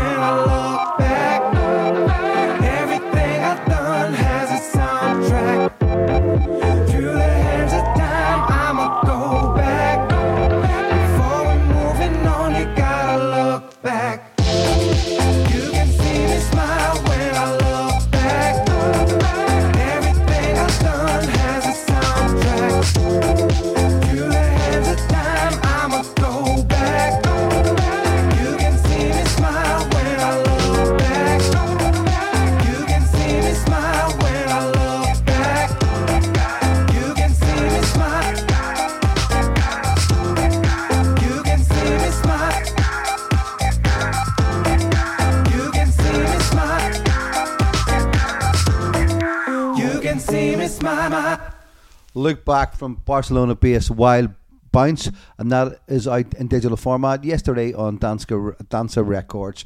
[52.19, 54.31] Look back from Barcelona based Wild
[54.73, 55.09] Bounce,
[55.39, 59.65] and that is out in digital format yesterday on Danza Records.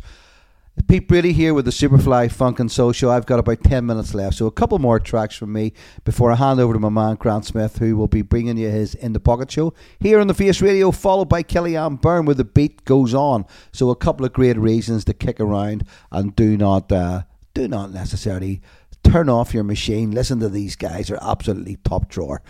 [0.87, 3.11] Pete Brady here with the Superfly Funk and Soul Show.
[3.11, 5.73] I've got about 10 minutes left, so a couple more tracks from me
[6.05, 8.95] before I hand over to my man Grant Smith, who will be bringing you his
[8.97, 12.45] In the Pocket show here on the Face Radio, followed by Kellyanne Byrne, where the
[12.45, 13.47] beat goes on.
[13.73, 17.23] So, a couple of great reasons to kick around and do not, uh,
[17.55, 18.61] do not necessarily
[19.05, 20.11] turn off your machine.
[20.11, 22.43] Listen to these guys; they're absolutely top drawer.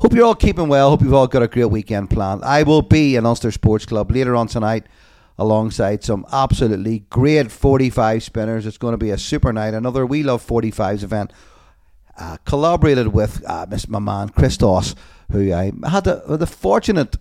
[0.00, 0.90] Hope you're all keeping well.
[0.90, 2.44] Hope you've all got a great weekend planned.
[2.44, 4.86] I will be in Ulster Sports Club later on tonight
[5.38, 8.66] alongside some absolutely great 45 spinners.
[8.66, 9.74] It's going to be a super night.
[9.74, 11.32] Another We Love 45s event.
[12.18, 14.94] Uh, collaborated with uh, Miss my man Christos,
[15.30, 17.16] who I had the, the fortunate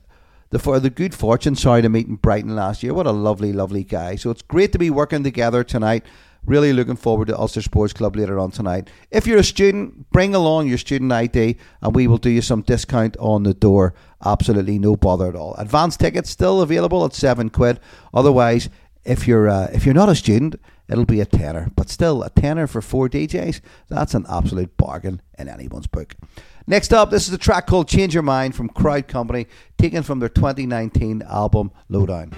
[0.52, 2.94] the for the good fortune, sorry, to meet in Brighton last year.
[2.94, 4.16] What a lovely, lovely guy.
[4.16, 6.06] So it's great to be working together tonight.
[6.46, 8.90] Really looking forward to Ulster Sports Club later on tonight.
[9.10, 12.62] If you're a student, bring along your student ID and we will do you some
[12.62, 13.96] discount on the door.
[14.24, 15.56] Absolutely no bother at all.
[15.56, 17.80] Advance tickets still available at seven quid.
[18.14, 18.70] Otherwise,
[19.06, 20.56] if you're uh, if you're not a student,
[20.88, 21.72] it'll be a tenner.
[21.76, 26.16] But still, a tenner for four DJs, that's an absolute bargain in anyone's book.
[26.68, 29.48] Next up, this is a track called Change Your Mind from Crowd Company,
[29.78, 32.32] taken from their 2019 album Lowdown.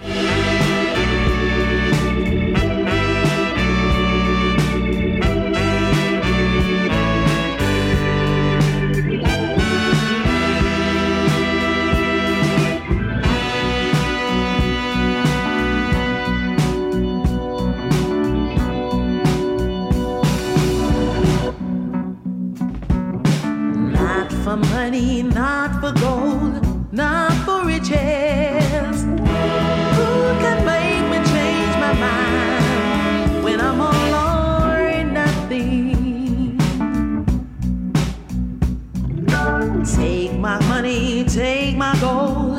[24.48, 29.04] For money, not for gold, not for riches.
[29.98, 30.10] Who
[30.44, 36.58] can make me change my mind when I'm all or nothing?
[39.84, 42.57] Take my money, take my gold,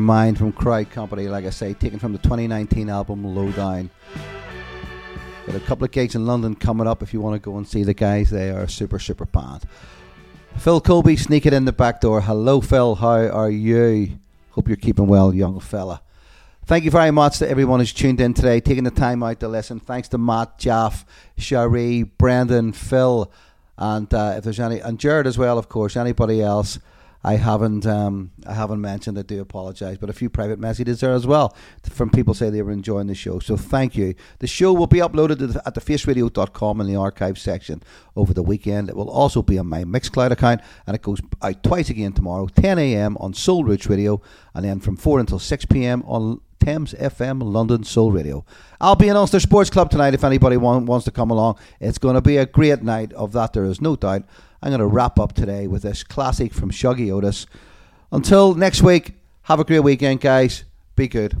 [0.00, 3.90] Your Mind from Crowd Company, like I say, taken from the 2019 album Lowdown.
[5.44, 7.68] Got a couple of gigs in London coming up if you want to go and
[7.68, 8.30] see the guys.
[8.30, 9.64] They are super, super band.
[10.56, 12.22] Phil Colby sneaking in the back door.
[12.22, 12.94] Hello, Phil.
[12.94, 14.18] How are you?
[14.52, 16.00] Hope you're keeping well, young fella.
[16.64, 19.48] Thank you very much to everyone who's tuned in today, taking the time out to
[19.48, 19.80] listen.
[19.80, 21.04] Thanks to Matt, Jaff,
[21.36, 23.30] Cherie, Brendan, Phil,
[23.76, 25.94] and uh, if there's any, and Jared as well, of course.
[25.94, 26.78] Anybody else
[27.22, 29.98] I haven't um, I haven't mentioned, I do apologise.
[29.98, 33.14] But a few private messages there as well from people say they were enjoying the
[33.14, 33.38] show.
[33.38, 34.14] So thank you.
[34.38, 37.82] The show will be uploaded at thefaceradio.com in the archive section
[38.16, 38.88] over the weekend.
[38.88, 42.46] It will also be on my Mixcloud account, and it goes out twice again tomorrow,
[42.46, 43.16] 10 a.m.
[43.18, 44.20] on Soul Roots Radio,
[44.54, 46.02] and then from 4 until 6 p.m.
[46.06, 48.44] on Thames FM London Soul Radio.
[48.80, 51.58] I'll be in Ulster Sports Club tonight if anybody want, wants to come along.
[51.80, 54.22] It's going to be a great night, of that there is no doubt.
[54.62, 57.46] I'm going to wrap up today with this classic from Shuggie Otis.
[58.12, 60.64] Until next week, have a great weekend, guys.
[60.94, 61.40] Be good.